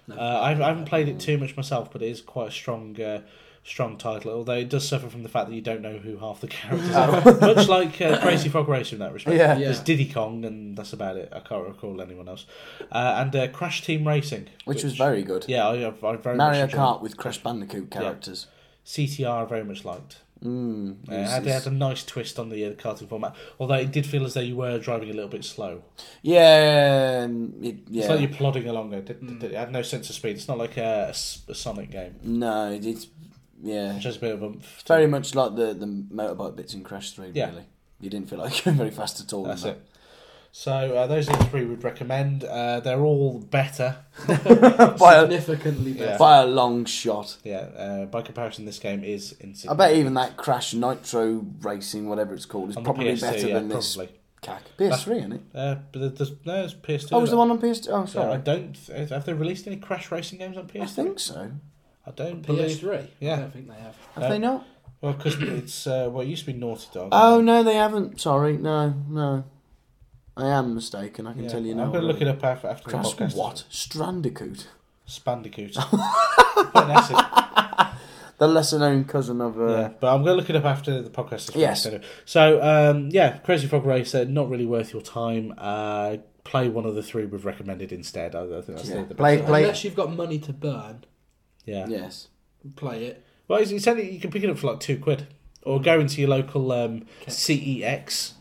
No. 0.07 0.15
Uh, 0.15 0.19
I, 0.19 0.51
I 0.51 0.67
haven't 0.67 0.85
played 0.85 1.07
it 1.07 1.19
too 1.19 1.37
much 1.37 1.55
myself, 1.55 1.91
but 1.91 2.01
it 2.01 2.09
is 2.09 2.21
quite 2.21 2.49
a 2.49 2.51
strong, 2.51 2.99
uh, 2.99 3.21
strong 3.63 3.97
title. 3.97 4.31
Although 4.31 4.53
it 4.53 4.69
does 4.69 4.87
suffer 4.87 5.07
from 5.09 5.23
the 5.23 5.29
fact 5.29 5.49
that 5.49 5.55
you 5.55 5.61
don't 5.61 5.81
know 5.81 5.97
who 5.97 6.17
half 6.17 6.41
the 6.41 6.47
characters 6.57 6.95
are, 6.95 7.21
much 7.39 7.67
like 7.67 8.01
uh, 8.01 8.19
Crazy 8.21 8.49
Frog 8.49 8.67
Racing 8.67 8.97
in 8.97 8.99
that 8.99 9.13
respect. 9.13 9.37
Yeah. 9.37 9.53
Yeah. 9.57 9.65
There's 9.65 9.79
Diddy 9.79 10.11
Kong, 10.11 10.43
and 10.45 10.77
that's 10.77 10.93
about 10.93 11.17
it. 11.17 11.29
I 11.31 11.39
can't 11.39 11.67
recall 11.67 12.01
anyone 12.01 12.27
else. 12.27 12.45
Uh, 12.91 13.15
and 13.17 13.35
uh, 13.35 13.47
Crash 13.49 13.83
Team 13.83 14.07
Racing, 14.07 14.47
Which 14.65 14.83
was 14.83 14.95
very 14.95 15.23
good. 15.23 15.45
yeah, 15.47 15.67
I, 15.67 15.87
I 15.87 16.15
very 16.17 16.37
Mario 16.37 16.61
much 16.61 16.71
enjoyed. 16.71 16.79
Kart 16.79 17.01
with 17.01 17.17
Crash 17.17 17.37
Bandicoot 17.39 17.91
characters. 17.91 18.47
CTR 18.85 19.43
I 19.43 19.45
very 19.45 19.63
much 19.63 19.85
liked. 19.85 20.17
Mm, 20.43 21.07
Uh, 21.07 21.13
it 21.13 21.27
had, 21.27 21.45
it 21.45 21.51
had 21.51 21.67
a 21.67 21.69
nice 21.71 22.03
twist 22.03 22.39
on 22.39 22.49
the 22.49 22.65
uh, 22.65 22.71
karting 22.71 23.07
format, 23.07 23.35
although 23.59 23.75
it 23.75 23.91
did 23.91 24.07
feel 24.07 24.25
as 24.25 24.33
though 24.33 24.41
you 24.41 24.55
were 24.55 24.79
driving 24.79 25.11
a 25.11 25.13
little 25.13 25.29
bit 25.29 25.45
slow. 25.45 25.83
yeah, 26.23 27.25
um, 27.25 27.53
it, 27.61 27.75
It's 27.91 28.07
like 28.09 28.21
you're 28.21 28.29
plodding 28.29 28.67
along. 28.67 28.91
It, 28.93 29.07
it, 29.09 29.23
Mm. 29.23 29.43
it 29.43 29.53
had 29.53 29.71
no 29.71 29.83
sense 29.83 30.09
of 30.09 30.15
speed. 30.15 30.37
It's 30.37 30.47
not 30.47 30.57
like 30.57 30.77
a 30.77 31.13
Sonic 31.13 31.91
game, 31.91 32.15
no, 32.23 32.71
it's 32.71 33.05
yeah. 33.63 33.93
which 33.95 34.03
has 34.03 34.17
a 34.17 34.19
bit 34.19 34.33
of 34.33 34.43
a. 34.43 34.47
It's 34.47 34.83
very 34.87 35.07
much 35.07 35.35
like 35.35 35.55
the 35.55 35.73
the 35.73 35.85
motorbike 35.85 36.55
bits 36.55 36.73
in 36.73 36.83
Crash 36.83 37.11
Three. 37.11 37.31
Yeah. 37.33 37.49
Really, 37.49 37.65
you 37.99 38.09
didn't 38.09 38.29
feel 38.29 38.39
like 38.39 38.63
going 38.63 38.77
very 38.77 38.91
fast 38.91 39.19
at 39.21 39.31
all. 39.33 39.43
That's 39.43 39.63
it. 39.65 39.81
So 40.53 40.73
uh, 40.73 41.07
those 41.07 41.29
are 41.29 41.37
the 41.37 41.45
three 41.45 41.63
we'd 41.63 41.81
recommend. 41.81 42.43
Uh, 42.43 42.81
they're 42.81 42.99
all 42.99 43.39
better. 43.39 43.95
By 44.27 44.33
a, 45.15 45.21
Significantly 45.21 45.93
better. 45.93 46.11
Yeah. 46.11 46.17
by 46.17 46.41
a 46.41 46.45
long 46.45 46.83
shot. 46.83 47.37
Yeah. 47.45 47.59
Uh, 47.77 48.05
by 48.07 48.21
comparison, 48.21 48.65
this 48.65 48.77
game 48.77 49.01
is 49.05 49.33
I 49.39 49.45
insignificant. 49.45 49.77
bet 49.77 49.95
even 49.95 50.13
that 50.15 50.35
Crash 50.35 50.73
Nitro 50.73 51.45
Racing, 51.61 52.09
whatever 52.09 52.33
it's 52.33 52.45
called, 52.45 52.71
is 52.71 52.75
On 52.75 52.83
the 52.83 52.87
probably 52.87 53.13
PS2, 53.13 53.21
better 53.21 53.47
yeah, 53.47 53.53
than 53.53 53.69
this 53.69 53.95
probably. 53.95 54.13
cack. 54.41 54.63
PS3, 54.77 55.17
isn't 55.19 55.31
it? 55.33 55.41
Uh, 55.55 55.75
but 55.93 56.17
there's, 56.17 56.31
no, 56.43 56.65
it's 56.65 56.73
PS2. 56.73 57.07
Oh, 57.13 57.19
was 57.21 57.29
the 57.29 57.37
one 57.37 57.49
on 57.49 57.57
PS2? 57.61 57.87
Oh, 57.89 58.05
So 58.05 58.21
I 58.21 58.23
sorry. 58.25 58.37
don't. 58.39 58.77
Have 59.09 59.23
they 59.25 59.31
released 59.33 59.67
any 59.67 59.77
Crash 59.77 60.11
racing 60.11 60.39
games 60.39 60.57
on 60.57 60.67
PS2? 60.67 60.81
I 60.81 60.85
think 60.87 61.19
so. 61.21 61.51
I 62.19 62.23
don't 62.23 62.45
believe. 62.45 62.77
PS3. 62.79 63.07
Yeah. 63.19 63.33
I 63.33 63.35
don't 63.37 63.53
think 63.53 63.67
they 63.67 63.75
have. 63.75 63.95
Have 64.15 64.23
Uh, 64.23 64.29
they 64.29 64.39
not? 64.39 64.65
Well, 65.01 65.13
because 65.13 65.35
it's 65.41 65.87
uh, 65.87 66.09
well, 66.11 66.21
it 66.21 66.27
used 66.29 66.45
to 66.45 66.51
be 66.53 66.57
Naughty 66.59 66.87
Dog. 66.93 67.09
Oh 67.11 67.41
no, 67.41 67.63
they 67.63 67.75
haven't. 67.75 68.19
Sorry, 68.21 68.57
no, 68.57 68.93
no. 69.09 69.43
I 70.37 70.47
am 70.47 70.75
mistaken. 70.75 71.27
I 71.27 71.33
can 71.33 71.43
Yeah. 71.43 71.49
tell 71.49 71.61
you 71.61 71.75
now. 71.75 71.83
I'm 71.83 71.91
going 71.91 72.01
to 72.03 72.07
look 72.07 72.21
it 72.21 72.27
up 72.27 72.43
after, 72.43 72.67
after 72.67 72.85
the 72.85 72.89
Crash 72.97 73.13
podcast. 73.15 73.35
what? 73.35 73.65
Strandicoot. 73.71 74.65
Spandicoot. 75.07 75.73
But 76.73 76.87
that's 76.87 77.09
it. 77.09 77.97
The 78.37 78.47
lesser 78.47 78.79
known 78.79 79.03
cousin 79.05 79.41
of. 79.41 79.59
Uh, 79.59 79.67
Yeah, 79.67 79.89
but 79.99 80.13
I'm 80.15 80.23
going 80.23 80.33
to 80.35 80.41
look 80.41 80.49
it 80.49 80.55
up 80.55 80.65
after 80.65 81.01
the 81.01 81.09
podcast. 81.09 81.49
is 81.49 81.55
Yes. 81.55 81.83
finished. 81.85 82.07
So, 82.25 82.61
um, 82.61 83.09
yeah, 83.11 83.37
Crazy 83.39 83.67
Frog 83.67 83.85
Racer, 83.85 84.25
not 84.25 84.49
really 84.49 84.65
worth 84.65 84.93
your 84.93 85.01
time. 85.03 85.53
Uh, 85.57 86.17
play 86.43 86.67
one 86.69 86.85
of 86.85 86.95
the 86.95 87.03
three 87.03 87.25
we've 87.25 87.45
recommended 87.45 87.91
instead. 87.91 88.33
I, 88.35 88.43
I 88.43 88.61
think 88.61 88.77
that's 88.77 88.89
Yeah. 88.89 89.01
the, 89.01 89.09
the 89.09 89.15
Play- 89.15 89.37
best. 89.37 89.47
play- 89.47 89.61
Unless 89.63 89.83
you've 89.83 89.95
got 89.95 90.15
money 90.15 90.39
to 90.39 90.53
burn, 90.53 91.03
Yeah. 91.65 91.85
Yes. 91.87 92.27
play 92.75 93.05
it. 93.05 93.25
Well, 93.47 93.59
it's, 93.59 93.71
it's 93.71 93.87
only, 93.87 94.09
you 94.11 94.19
can 94.19 94.31
pick 94.31 94.43
it 94.43 94.49
up 94.49 94.57
for 94.57 94.67
like 94.67 94.79
two 94.79 94.97
quid. 94.97 95.27
Or 95.63 95.79
go 95.79 95.99
into 95.99 96.19
your 96.21 96.29
local 96.29 96.71
um, 96.71 97.05
CEX. 97.27 98.33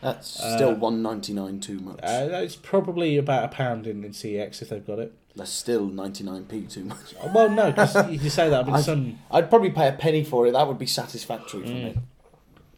That's 0.00 0.40
Uh, 0.40 0.56
still 0.56 0.74
one 0.74 1.00
ninety 1.02 1.32
nine 1.32 1.60
too 1.60 1.78
much. 1.78 2.00
Uh, 2.02 2.28
it's 2.32 2.56
probably 2.56 3.16
about 3.16 3.44
a 3.44 3.48
pound 3.48 3.86
in, 3.86 4.04
in 4.04 4.10
CEX 4.10 4.60
if 4.62 4.68
they've 4.70 4.86
got 4.86 4.98
it. 4.98 5.12
That's 5.36 5.50
still 5.50 5.86
ninety 5.86 6.24
nine 6.24 6.44
p 6.44 6.62
too 6.62 6.84
much. 6.84 7.14
Oh, 7.22 7.30
Well, 7.34 7.48
no, 7.50 7.70
because 7.70 7.94
you 8.10 8.18
can 8.18 8.30
say 8.30 8.48
that. 8.50 8.68
I've- 8.68 8.82
some. 8.82 9.18
I'd 9.30 9.48
probably 9.48 9.70
pay 9.70 9.88
a 9.88 9.92
penny 9.92 10.24
for 10.24 10.46
it. 10.46 10.52
That 10.52 10.66
would 10.66 10.78
be 10.78 10.86
satisfactory 10.86 11.62
for 11.62 11.68
Mm. 11.68 11.84
me. 11.84 11.98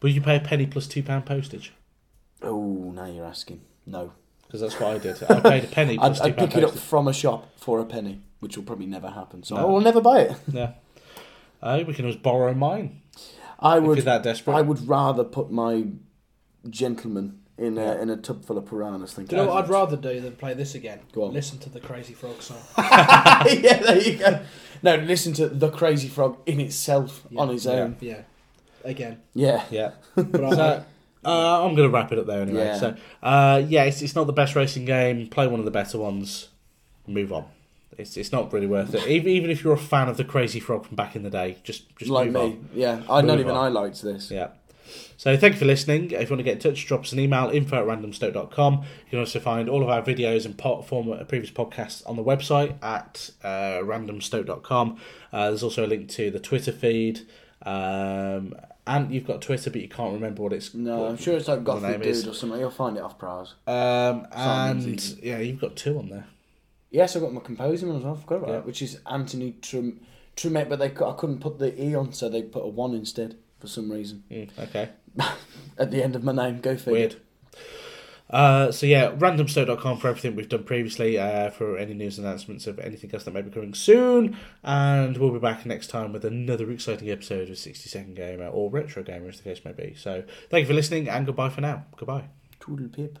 Will 0.01 0.09
you 0.11 0.21
pay 0.21 0.37
a 0.37 0.39
penny 0.39 0.65
plus 0.65 0.87
two 0.87 1.03
pound 1.03 1.25
postage? 1.25 1.73
Oh, 2.41 2.91
now 2.95 3.05
you're 3.05 3.25
asking. 3.25 3.61
No, 3.85 4.13
Because 4.49 4.61
that's 4.61 4.79
what 4.79 4.95
I 4.95 4.97
did. 4.97 5.21
I 5.29 5.39
paid 5.41 5.63
a 5.63 5.67
penny 5.67 5.93
I'd, 5.93 6.07
plus 6.07 6.21
I'd 6.21 6.35
pick 6.37 6.55
it 6.57 6.63
up 6.63 6.71
postage. 6.71 6.81
from 6.89 7.07
a 7.07 7.13
shop 7.13 7.47
for 7.57 7.79
a 7.79 7.85
penny, 7.85 8.19
which 8.39 8.57
will 8.57 8.63
probably 8.63 8.87
never 8.87 9.09
happen. 9.11 9.43
So 9.43 9.55
No. 9.55 9.61
I 9.61 9.65
will 9.65 9.81
never 9.81 10.01
buy 10.01 10.21
it. 10.21 10.35
Yeah. 10.51 10.71
Uh, 11.61 11.83
we 11.85 11.93
can 11.93 12.05
always 12.05 12.15
borrow 12.19 12.53
mine 12.55 13.01
I 13.59 13.77
if 13.77 13.83
you're 13.83 13.95
would. 13.95 13.99
that 14.05 14.23
desperate. 14.23 14.55
I 14.55 14.61
would 14.61 14.87
rather 14.87 15.23
put 15.23 15.51
my 15.51 15.85
gentleman 16.69 17.39
in 17.57 17.75
Yeah. 17.75 17.93
a 17.93 18.01
in 18.01 18.09
a 18.09 18.17
tub 18.17 18.45
full 18.45 18.57
of 18.57 18.65
piranhas. 18.65 19.13
Than 19.13 19.25
Do 19.25 19.35
you 19.35 19.41
know 19.43 19.49
what 19.49 19.63
I'd 19.65 19.69
rather 19.69 19.97
do 19.97 20.19
than 20.21 20.35
play 20.35 20.53
this 20.53 20.75
again? 20.75 20.99
Go 21.11 21.25
on. 21.25 21.33
Listen 21.33 21.57
to 21.59 21.69
the 21.69 21.79
Crazy 21.79 22.13
Frog 22.13 22.41
song. 22.41 22.57
yeah, 22.77 23.79
there 23.83 24.01
you 24.01 24.17
go. 24.17 24.39
No, 24.81 24.95
listen 24.95 25.33
to 25.33 25.47
the 25.49 25.69
Crazy 25.69 26.07
Frog 26.07 26.37
in 26.45 26.59
itself 26.59 27.23
Yeah. 27.29 27.41
on 27.41 27.49
his 27.49 27.67
own. 27.67 27.97
Yeah, 27.99 28.21
again. 28.83 29.19
Yeah. 29.33 29.63
Yeah. 29.69 29.91
But 30.15 30.43
I, 30.43 30.49
So, 30.55 30.85
uh, 31.29 31.65
I'm 31.65 31.75
going 31.75 31.89
to 31.89 31.93
wrap 31.93 32.11
it 32.11 32.19
up 32.19 32.25
there 32.25 32.41
anyway. 32.41 32.65
Yeah. 32.65 32.77
So, 32.77 32.95
uh, 33.23 33.63
yeah, 33.67 33.83
it's, 33.83 34.01
it's 34.01 34.15
not 34.15 34.27
the 34.27 34.33
best 34.33 34.55
racing 34.55 34.85
game. 34.85 35.27
Play 35.27 35.47
one 35.47 35.59
of 35.59 35.65
the 35.65 35.71
better 35.71 35.97
ones. 35.97 36.49
Move 37.07 37.33
on. 37.33 37.45
It's 37.97 38.15
it's 38.15 38.31
not 38.31 38.53
really 38.53 38.67
worth 38.67 38.93
it. 38.93 39.05
Even 39.07 39.31
even 39.31 39.49
if 39.51 39.61
you're 39.63 39.73
a 39.73 39.77
fan 39.77 40.07
of 40.07 40.15
the 40.15 40.23
Crazy 40.23 40.61
Frog 40.61 40.85
from 40.85 40.95
back 40.95 41.17
in 41.17 41.23
the 41.23 41.29
day, 41.29 41.57
just 41.63 41.93
just 41.97 42.09
like 42.09 42.27
move 42.27 42.33
me. 42.33 42.41
on. 42.41 42.69
Yeah, 42.73 43.01
I 43.09 43.21
not 43.21 43.25
Move 43.35 43.39
even 43.41 43.51
on. 43.51 43.65
I 43.65 43.67
liked 43.67 44.01
this. 44.01 44.31
Yeah. 44.31 44.49
So 45.17 45.35
thank 45.35 45.55
you 45.55 45.59
for 45.59 45.65
listening. 45.65 46.11
If 46.11 46.11
you 46.11 46.27
want 46.29 46.39
to 46.39 46.43
get 46.43 46.53
in 46.53 46.59
touch, 46.59 46.85
drop 46.87 47.01
us 47.01 47.11
an 47.11 47.19
email, 47.19 47.49
info 47.49 47.77
at 47.77 47.85
randomstoke.com. 47.85 48.73
You 48.73 49.09
can 49.09 49.19
also 49.19 49.39
find 49.39 49.67
all 49.67 49.83
of 49.83 49.89
our 49.89 50.01
videos 50.01 50.45
and 50.45 50.57
former 50.57 51.23
previous 51.25 51.51
podcasts 51.51 52.07
on 52.09 52.15
the 52.15 52.23
website 52.23 52.81
at 52.81 53.29
uh, 53.43 53.83
randomstoke.com. 53.83 54.97
Uh, 55.33 55.49
there's 55.49 55.61
also 55.61 55.85
a 55.85 55.87
link 55.87 56.07
to 56.11 56.31
the 56.31 56.39
Twitter 56.39 56.71
feed. 56.71 57.27
Um, 57.63 58.55
and 58.95 59.11
you've 59.13 59.25
got 59.27 59.41
Twitter, 59.41 59.69
but 59.69 59.81
you 59.81 59.87
can't 59.87 60.13
remember 60.13 60.41
what 60.43 60.53
it's 60.53 60.73
No, 60.73 60.97
what 60.99 61.11
I'm 61.11 61.17
sure 61.17 61.37
it's 61.37 61.47
like 61.47 61.63
Gothic 61.63 61.97
Dude 62.01 62.05
is. 62.07 62.27
or 62.27 62.33
something. 62.33 62.59
You'll 62.59 62.71
find 62.71 62.97
it 62.97 63.03
off 63.03 63.17
Prowse. 63.17 63.53
Um, 63.67 64.27
and 64.31 64.99
yeah, 65.21 65.39
you've 65.39 65.61
got 65.61 65.75
two 65.75 65.97
on 65.99 66.09
there. 66.09 66.25
Yes, 66.91 67.15
I've 67.15 67.21
got 67.21 67.31
my 67.33 67.41
composing 67.41 67.87
one 67.89 67.97
as 67.97 68.03
well. 68.03 68.15
I 68.15 68.21
forgot 68.21 68.35
about 68.37 68.49
Yeah. 68.49 68.57
it, 68.57 68.65
which 68.65 68.81
is 68.81 68.99
Anthony 69.09 69.55
Trum- 69.61 69.99
Trumet, 70.35 70.67
but 70.69 70.79
they 70.79 70.89
cou- 70.89 71.05
I 71.09 71.13
couldn't 71.13 71.39
put 71.39 71.59
the 71.59 71.79
E 71.81 71.93
on, 71.95 72.13
so 72.13 72.29
they 72.29 72.41
put 72.41 72.63
a 72.63 72.67
one 72.67 72.93
instead 72.95 73.35
for 73.59 73.67
some 73.67 73.91
reason 73.91 74.23
Mm, 74.31 74.49
okay, 74.57 74.89
at 75.77 75.91
the 75.91 76.01
end 76.03 76.15
of 76.15 76.23
my 76.23 76.31
name. 76.31 76.59
Go 76.61 76.75
figure. 76.75 76.91
weird. 76.93 77.15
Uh, 78.29 78.71
so 78.71 78.85
yeah, 78.85 79.11
randomstoke.com 79.11 79.97
for 79.97 80.07
everything 80.07 80.35
we've 80.35 80.49
done 80.49 80.63
previously, 80.63 81.17
uh, 81.17 81.49
for 81.49 81.77
any 81.77 81.93
news 81.93 82.19
announcements 82.19 82.67
of 82.67 82.79
anything 82.79 83.11
else 83.13 83.23
that 83.23 83.33
may 83.33 83.41
be 83.41 83.49
coming 83.49 83.73
soon, 83.73 84.37
and 84.63 85.17
we'll 85.17 85.31
be 85.31 85.39
back 85.39 85.65
next 85.65 85.87
time 85.87 86.13
with 86.13 86.23
another 86.23 86.69
exciting 86.69 87.09
episode 87.09 87.49
of 87.49 87.57
60 87.57 87.89
Second 87.89 88.15
Gamer 88.15 88.47
or 88.47 88.69
Retro 88.69 89.03
Gamer, 89.03 89.29
as 89.29 89.37
the 89.37 89.43
case 89.43 89.65
may 89.65 89.73
be. 89.73 89.95
So 89.95 90.23
thank 90.49 90.61
you 90.61 90.67
for 90.67 90.73
listening, 90.73 91.09
and 91.09 91.25
goodbye 91.25 91.49
for 91.49 91.61
now. 91.61 91.85
Goodbye. 91.97 92.25
Toodle 92.59 92.89
pip. 92.89 93.17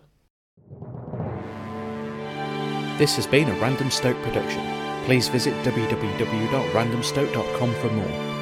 This 2.99 3.15
has 3.15 3.25
been 3.25 3.49
a 3.49 3.59
Random 3.59 3.89
Stoke 3.89 4.21
production. 4.23 4.63
Please 5.05 5.29
visit 5.29 5.53
www.randomstoke.com 5.63 7.73
for 7.75 7.89
more. 7.89 8.38